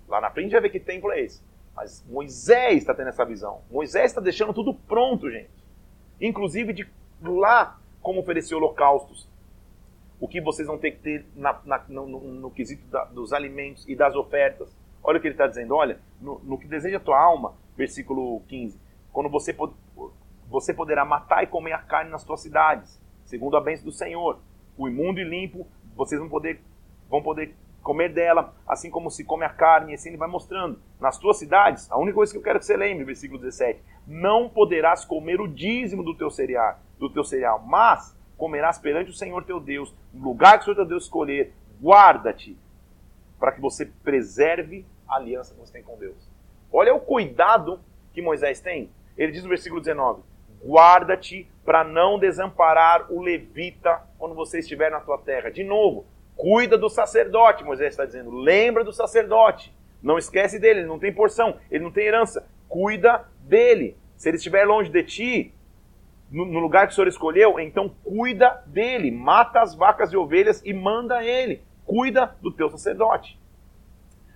[0.08, 1.42] Lá na frente vai ver que templo é esse.
[1.74, 3.62] Mas Moisés está tendo essa visão.
[3.70, 5.50] Moisés está deixando tudo pronto, gente.
[6.20, 6.88] Inclusive de
[7.22, 9.28] lá como oferecer holocaustos.
[10.18, 13.32] O que vocês vão ter que ter na, na, no, no, no, quesito da, dos
[13.32, 14.74] alimentos e das ofertas.
[15.02, 15.74] Olha o que ele está dizendo.
[15.74, 18.80] Olha, no, no, que deseja a tua alma, versículo 15.
[19.12, 19.54] Quando você,
[20.48, 24.38] você poderá matar e comer a carne nas tuas cidades, segundo a bênção do Senhor.
[24.76, 26.60] O imundo e limpo, vocês vão poder,
[27.08, 27.54] vão poder
[27.86, 30.80] comer dela, assim como se come a carne, e assim ele vai mostrando.
[31.00, 34.48] Nas tuas cidades, a única coisa que eu quero que você lembre, versículo 17, não
[34.48, 39.44] poderás comer o dízimo do teu cereal, do teu cereal, mas comerás perante o Senhor
[39.44, 42.56] teu Deus, no lugar que o Senhor teu Deus escolher, guarda-te,
[43.38, 46.16] para que você preserve a aliança que você tem com Deus.
[46.72, 47.80] Olha o cuidado
[48.12, 48.90] que Moisés tem.
[49.16, 50.22] Ele diz no versículo 19:
[50.64, 55.50] Guarda-te para não desamparar o levita quando você estiver na tua terra.
[55.50, 56.06] De novo,
[56.36, 58.30] Cuida do sacerdote, Moisés está dizendo.
[58.30, 59.74] Lembra do sacerdote.
[60.02, 62.46] Não esquece dele, ele não tem porção, ele não tem herança.
[62.68, 63.96] Cuida dele.
[64.16, 65.54] Se ele estiver longe de ti,
[66.30, 69.10] no, lugar que o Senhor escolheu, então cuida dele.
[69.10, 71.62] Mata as vacas e ovelhas e manda ele.
[71.84, 73.38] Cuida do teu sacerdote.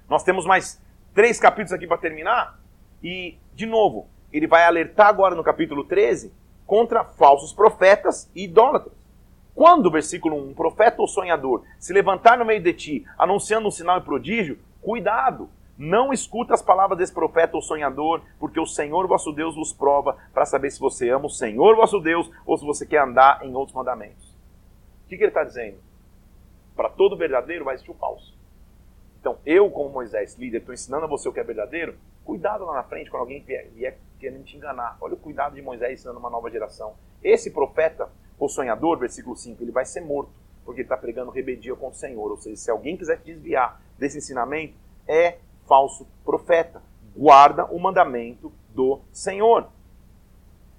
[0.08, 0.80] Nós temos mais
[1.14, 2.58] três capítulos aqui para terminar.
[3.02, 6.32] E, de novo, ele vai alertar agora no capítulo 13
[6.66, 8.94] contra falsos profetas e idólatras.
[9.54, 13.70] Quando, versículo 1, um profeta ou sonhador se levantar no meio de ti, anunciando um
[13.70, 15.50] sinal e prodígio, cuidado,
[15.80, 20.18] não escuta as palavras desse profeta ou sonhador, porque o Senhor vosso Deus vos prova
[20.34, 23.54] para saber se você ama o Senhor vosso Deus ou se você quer andar em
[23.54, 24.28] outros mandamentos.
[25.04, 25.78] O que, que ele está dizendo?
[26.76, 28.38] Para todo verdadeiro vai existir o falso.
[29.18, 31.96] Então, eu, como Moisés, líder, estou ensinando a você o que é verdadeiro.
[32.24, 34.98] Cuidado lá na frente quando alguém vier, vier querendo te enganar.
[35.00, 36.94] Olha o cuidado de Moisés ensinando uma nova geração.
[37.22, 38.08] Esse profeta
[38.38, 40.32] o sonhador, versículo 5, ele vai ser morto,
[40.64, 42.30] porque ele está pregando rebeldia com o Senhor.
[42.30, 44.74] Ou seja, se alguém quiser te desviar desse ensinamento,
[45.06, 45.38] é
[45.70, 46.82] falso profeta.
[47.16, 49.68] Guarda o mandamento do Senhor.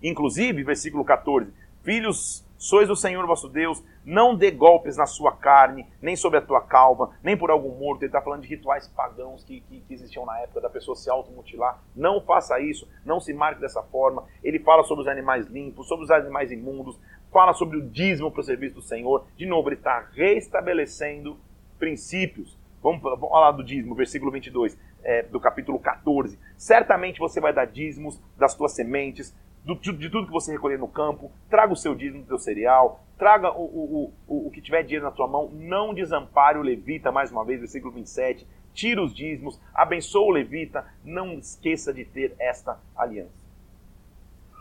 [0.03, 5.87] Inclusive, versículo 14: Filhos, sois o Senhor vosso Deus, não dê golpes na sua carne,
[6.01, 8.01] nem sobre a tua calva, nem por algum morto.
[8.01, 11.09] Ele está falando de rituais pagãos que, que, que, existiam na época da pessoa se
[11.09, 11.81] automutilar.
[11.95, 14.25] Não faça isso, não se marque dessa forma.
[14.43, 16.99] Ele fala sobre os animais limpos, sobre os animais imundos,
[17.31, 19.25] fala sobre o dízimo para o serviço do Senhor.
[19.37, 21.39] De novo, ele está restabelecendo
[21.79, 22.59] princípios.
[22.81, 26.39] Vamos, vamos falar do dízimo, versículo 22 é, do capítulo 14.
[26.57, 30.87] Certamente você vai dar dízimos das tuas sementes, do, de tudo que você recolher no
[30.87, 31.31] campo.
[31.49, 35.05] Traga o seu dízimo do teu cereal, traga o, o, o, o que tiver dinheiro
[35.05, 35.49] na tua mão.
[35.53, 38.47] Não desampare o levita, mais uma vez, versículo 27.
[38.73, 40.85] Tira os dízimos, abençoa o levita.
[41.03, 43.41] Não esqueça de ter esta aliança.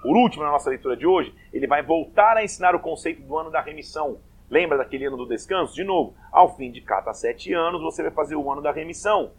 [0.03, 3.37] Por último, na nossa leitura de hoje, ele vai voltar a ensinar o conceito do
[3.37, 4.19] ano da remissão.
[4.51, 5.75] Lembra daquele ano do descanso?
[5.75, 9.31] De novo, ao fim de cada sete anos, você vai fazer o ano da remissão.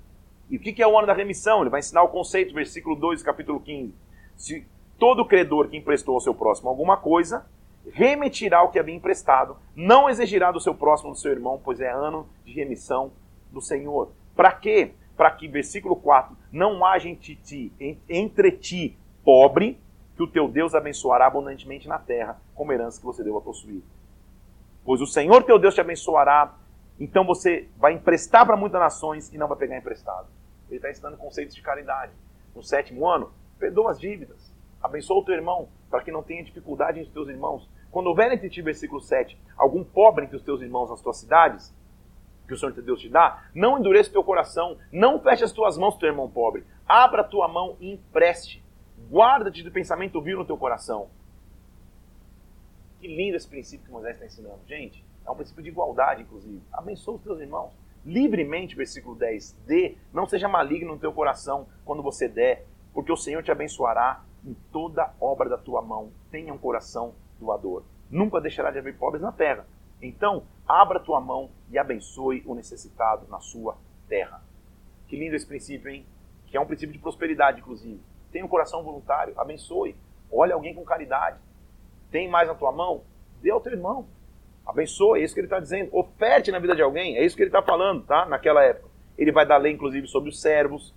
[0.49, 1.62] E o que é o ano da remissão?
[1.62, 3.93] Ele vai ensinar o conceito, versículo 2, capítulo 15.
[4.38, 4.66] Se
[4.97, 7.45] todo credor que emprestou ao seu próximo alguma coisa,
[7.91, 11.91] remetirá o que havia emprestado, não exigirá do seu próximo, do seu irmão, pois é
[11.91, 13.12] ano de remissão
[13.51, 14.12] do Senhor.
[14.36, 14.93] Para quê?
[15.18, 17.74] Para que, versículo 4, não haja entre ti,
[18.07, 19.78] entre ti pobre
[20.16, 23.82] que o teu Deus abençoará abundantemente na terra, como herança que você deva possuir.
[24.84, 26.56] Pois o Senhor teu Deus te abençoará,
[27.00, 30.28] então você vai emprestar para muitas nações e não vai pegar emprestado.
[30.68, 32.12] Ele está ensinando conceitos de caridade.
[32.56, 34.54] No sétimo ano, perdoa as dívidas.
[34.82, 37.70] Abençoa o teu irmão, para que não tenha dificuldade entre os teus irmãos.
[37.92, 41.74] Quando houver entre ti, versículo 7, algum pobre entre os teus irmãos nas tuas cidades,
[42.48, 45.52] que o Senhor teu Deus te dá, não endureça o teu coração, não feche as
[45.52, 46.66] tuas mãos, teu irmão pobre.
[46.88, 48.64] Abra a tua mão e empreste
[49.10, 51.10] Guarda-te do pensamento vil no teu coração.
[53.02, 54.60] Que lindo esse princípio que Moisés está ensinando.
[54.68, 56.62] Gente, é um princípio de igualdade, inclusive.
[56.72, 57.74] Abençoa os teus irmãos.
[58.06, 59.54] Livremente, versículo 10.
[59.66, 64.24] Dê, não seja maligno no teu coração quando você der, porque o Senhor te abençoará
[64.45, 66.12] em toda obra da tua mão.
[66.30, 67.84] Tenha um coração doador.
[68.08, 69.66] Nunca deixará de haver pobres na terra.
[69.99, 73.78] Então, abra tua mão e abençoe o necessitado na sua
[74.08, 74.43] terra.
[75.08, 76.06] Que lindo esse princípio, hein?
[76.45, 77.99] Que é um princípio de prosperidade, inclusive.
[78.32, 79.95] Tenha um coração voluntário, abençoe.
[80.32, 81.39] Olhe alguém com caridade.
[82.12, 83.03] Tem mais na tua mão?
[83.41, 84.05] Dê ao teu irmão.
[84.66, 85.89] Abençoe, é isso que ele está dizendo.
[85.95, 88.26] Oferte na vida de alguém, é isso que ele está falando, tá?
[88.26, 88.89] Naquela época.
[89.18, 90.93] ele vai dar lei, inclusive, sobre os servos.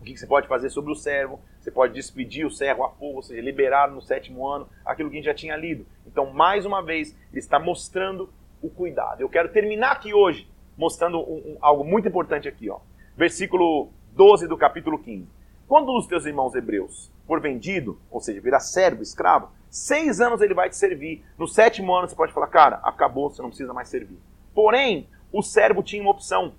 [0.00, 1.40] O que você pode fazer sobre o servo?
[1.60, 5.16] Você pode despedir o servo a fogo, ou seja, liberar no sétimo ano aquilo que
[5.16, 5.86] a gente já tinha lido.
[6.06, 8.28] Então, mais uma vez, ele está mostrando
[8.60, 9.20] o cuidado.
[9.20, 12.80] Eu quero terminar aqui hoje mostrando um, um, algo muito importante aqui, ó.
[13.16, 15.28] Versículo 12 do capítulo 15.
[15.68, 20.42] Quando um dos teus irmãos hebreus for vendido, ou seja, virar servo, escravo, seis anos
[20.42, 21.24] ele vai te servir.
[21.38, 24.18] No sétimo ano você pode falar, cara, acabou, você não precisa mais servir.
[24.54, 26.52] Porém, o servo tinha uma opção.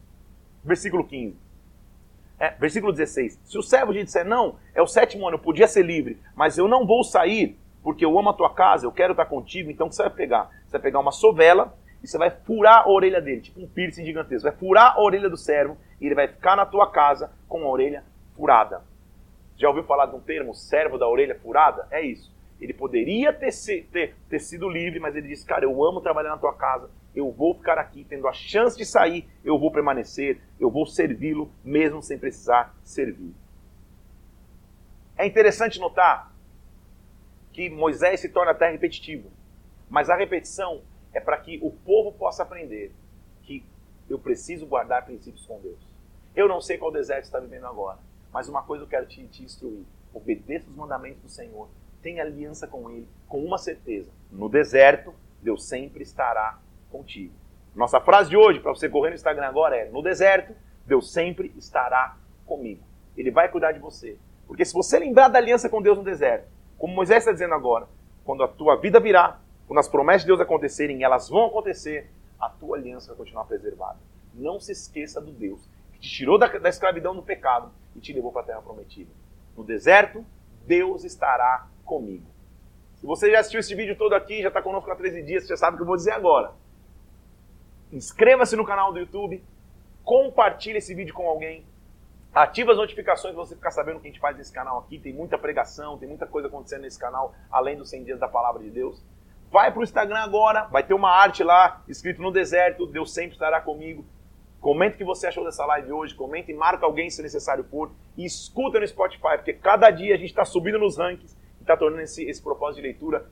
[0.63, 1.37] Versículo 15.
[2.39, 3.39] É, versículo 16.
[3.45, 6.57] Se o servo te disser, não, é o sétimo ano, eu podia ser livre, mas
[6.57, 9.85] eu não vou sair, porque eu amo a tua casa, eu quero estar contigo, então
[9.85, 10.49] o que você vai pegar?
[10.65, 14.03] Você vai pegar uma sovela e você vai furar a orelha dele, tipo um piercing
[14.03, 14.49] gigantesco.
[14.49, 17.69] Vai furar a orelha do servo e ele vai ficar na tua casa com a
[17.69, 18.03] orelha
[18.35, 18.81] furada.
[19.55, 21.87] Já ouviu falar de um termo, servo da orelha furada?
[21.91, 22.32] É isso.
[22.63, 23.51] Ele poderia ter,
[23.91, 27.29] ter, ter sido livre, mas ele disse, cara, eu amo trabalhar na tua casa, eu
[27.29, 32.01] vou ficar aqui, tendo a chance de sair, eu vou permanecer, eu vou servi-lo, mesmo
[32.01, 33.33] sem precisar servir.
[35.17, 36.33] É interessante notar
[37.51, 39.29] que Moisés se torna até repetitivo,
[39.89, 40.83] mas a repetição
[41.13, 42.93] é para que o povo possa aprender
[43.41, 43.61] que
[44.09, 45.85] eu preciso guardar princípios com Deus.
[46.33, 47.99] Eu não sei qual deserto está vivendo agora,
[48.31, 49.83] mas uma coisa eu quero te, te instruir:
[50.13, 51.67] obedeça os mandamentos do Senhor,
[52.03, 56.59] tenha aliança com Ele, com uma certeza: no deserto, Deus sempre estará
[56.91, 57.33] contigo.
[57.73, 60.53] Nossa frase de hoje, para você correr no Instagram agora, é: No deserto,
[60.85, 62.83] Deus sempre estará comigo.
[63.17, 64.17] Ele vai cuidar de você.
[64.45, 66.47] Porque se você lembrar da aliança com Deus no deserto,
[66.77, 67.87] como Moisés está dizendo agora,
[68.25, 72.49] quando a tua vida virar, quando as promessas de Deus acontecerem, elas vão acontecer, a
[72.49, 73.97] tua aliança vai continuar preservada.
[74.33, 75.61] Não se esqueça do Deus
[75.93, 79.11] que te tirou da, da escravidão do pecado e te levou para a terra prometida.
[79.55, 80.25] No deserto,
[80.65, 82.25] Deus estará comigo.
[82.95, 85.49] Se você já assistiu esse vídeo todo aqui, já está conosco há 13 dias, você
[85.49, 86.51] já sabe o que eu vou dizer agora.
[87.91, 89.43] Inscreva-se no canal do YouTube,
[90.03, 91.65] compartilhe esse vídeo com alguém,
[92.33, 94.97] ative as notificações para você ficar sabendo o que a gente faz nesse canal aqui.
[94.97, 98.63] Tem muita pregação, tem muita coisa acontecendo nesse canal, além dos 100 dias da palavra
[98.63, 99.03] de Deus.
[99.51, 103.33] Vai para o Instagram agora, vai ter uma arte lá, escrito no deserto, Deus sempre
[103.33, 104.03] estará comigo.
[104.61, 107.91] Comente o que você achou dessa live hoje, comente e marca alguém se necessário for.
[108.17, 112.03] E escuta no Spotify, porque cada dia a gente está subindo nos rankings está tornando
[112.03, 113.25] esse, esse propósito de leitura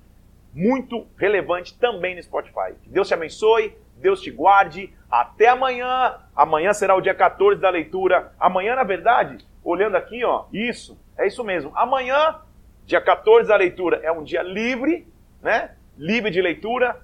[0.54, 2.74] muito relevante também no Spotify.
[2.84, 4.94] Que Deus te abençoe, Deus te guarde.
[5.10, 6.20] Até amanhã.
[6.36, 8.34] Amanhã será o dia 14 da leitura.
[8.40, 11.72] Amanhã, na verdade, olhando aqui, ó, isso, é isso mesmo.
[11.76, 12.40] Amanhã,
[12.86, 15.08] dia 14 da leitura, é um dia livre,
[15.42, 15.76] né?
[15.98, 17.00] livre de leitura,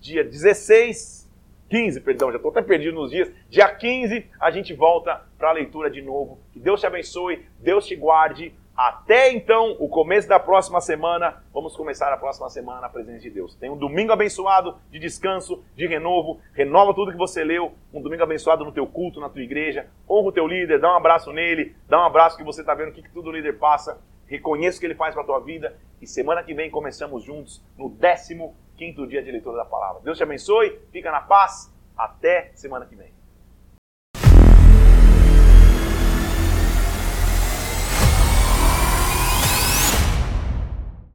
[0.00, 1.24] dia 16,
[1.70, 3.30] 15, perdão, já estou até perdido nos dias.
[3.48, 6.38] Dia 15 a gente volta para a leitura de novo.
[6.52, 8.54] Que Deus te abençoe, Deus te guarde.
[8.76, 13.30] Até então, o começo da próxima semana, vamos começar a próxima semana na presença de
[13.30, 13.54] Deus.
[13.54, 18.24] Tem um domingo abençoado de descanso, de renovo, renova tudo que você leu, um domingo
[18.24, 21.76] abençoado no teu culto, na tua igreja, honra o teu líder, dá um abraço nele,
[21.88, 24.78] dá um abraço que você está vendo o que, que tudo o líder passa, reconheça
[24.78, 27.88] o que ele faz para a tua vida e semana que vem começamos juntos no
[27.88, 30.02] 15 dia de leitura da palavra.
[30.02, 33.13] Deus te abençoe, fica na paz, até semana que vem.